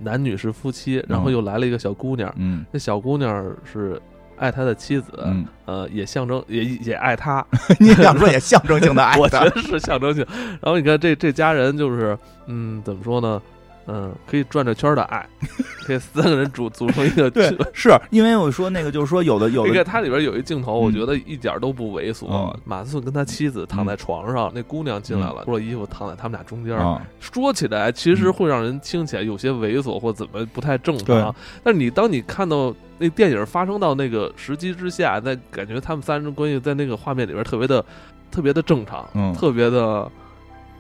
[0.02, 3.98] 男女是夫妻，然后嗯又来了一个小姑娘，嗯那小姑娘是
[4.36, 7.44] 爱他的妻子，嗯，呃，也象征也也爱他，
[7.80, 10.26] 你想说也象征性的爱他， 我觉得是象征性。
[10.60, 12.16] 然后你看这这家人就是，
[12.46, 13.40] 嗯，怎么说呢？
[13.86, 15.26] 嗯，可以转着圈的爱，
[15.84, 22.26] 可以三个人组组成一个对，是因为我说那个就是说有的有的你看它里边有一镜头，我嗯觉得一点都不猥琐。
[22.30, 26.76] 嗯马斯顿跟他妻子躺在床上，那姑娘进来了，脱了衣服躺在他们俩中间。
[26.76, 31.34] 啊，说起来，其实嗯会让人听起来有些猥琐或怎么不太正常。
[31.62, 37.84] 但是你当你看到那电影发生到那个时机之下，在感觉他们三人关系在那个画面里边特别的、
[38.30, 40.10] 特别的正常，嗯特别的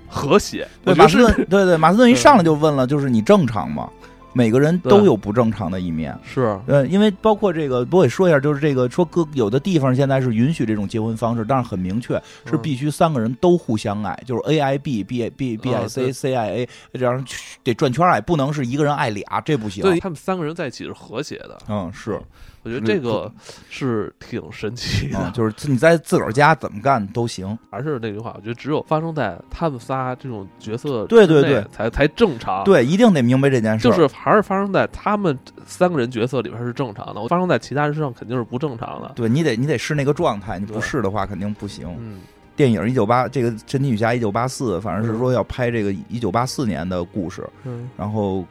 [0.08, 0.66] 和谐。
[0.84, 3.88] 对，马斯顿，对对，马斯顿一上来就问了，就是你正常吗？
[4.36, 6.12] 每个人都有不正常的一面。
[6.24, 12.14] 是呃，因为包括这个，我也说一下，就是这个说各有的地方现在是允许这种结婚方式，但是很明确
[12.44, 17.24] 是嗯必须三个人都互相爱，就是 A I B B B B I 啊 C 对 C I A 这样
[17.62, 19.84] 得转圈爱，不能是一个人爱俩，这不行。
[19.84, 21.56] 对他们三个人在一起是和谐的。
[21.68, 22.20] 嗯，是
[22.64, 23.30] 我觉得这个
[23.70, 25.18] 是挺神奇的。
[25.18, 27.56] 啊，就是你在自个儿家怎么干都行。
[27.70, 33.90] 还是那句话，我觉得只有发生在他们仨这种角色对对对才才正常。，对，一定得明白这件事儿。
[33.90, 39.12] 就是还是发生在他们三个人角色里边是正常的，发生在其他人身上肯定是不正常的。
[39.14, 41.86] 对你得你得是那个状态，你不对是的话肯定不行。
[41.98, 42.20] 嗯，
[42.56, 48.44] 电影一九八这个《神奇女侠》一九八四，反正是说要拍这个一九八四年的故事，嗯然后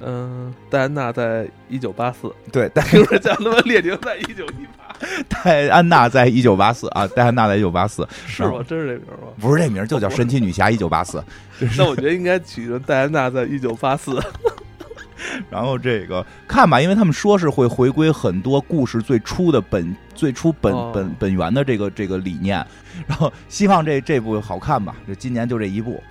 [0.00, 4.94] 嗯，戴安娜在一九八四，对戴听着像他妈列宁在一九一八，
[5.28, 8.62] 戴安娜在一九八四啊，戴安娜在一九八四，是吗？
[8.68, 9.28] 真是这名吗？
[9.40, 11.22] 不是这名就叫神奇女侠一九八四。
[11.78, 14.20] 那我觉得应该取成戴安娜在一九八四。
[15.48, 22.64] 然后这个看吧，因为他们说是会回归很多故事最初的本最初本哦本本源的这个这个理念，
[23.06, 26.02] 然后希望这这部好看吧，就今年就这一部。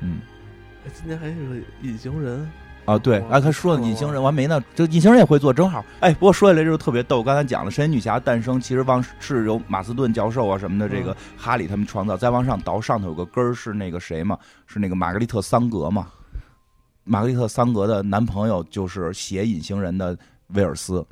[0.00, 0.18] 嗯
[0.92, 2.50] 今年还是个隐形人，
[2.88, 5.84] 啊，对，哇啊，他说了哦隐形人，我还没呢，这隐形人也会做，正好。
[6.00, 16.06] 哎，不过说起来就特别逗，刚才讲了神奇女侠诞生，其实往是由马斯顿教授啊什么的，这个嗯哈里他们创造，再往上倒，上头有个根儿是那个谁嘛，是那个玛格丽特桑格嘛。
[17.04, 20.16] 玛格丽特桑格的男朋友就是写隐形人的
[20.54, 21.04] 威尔斯，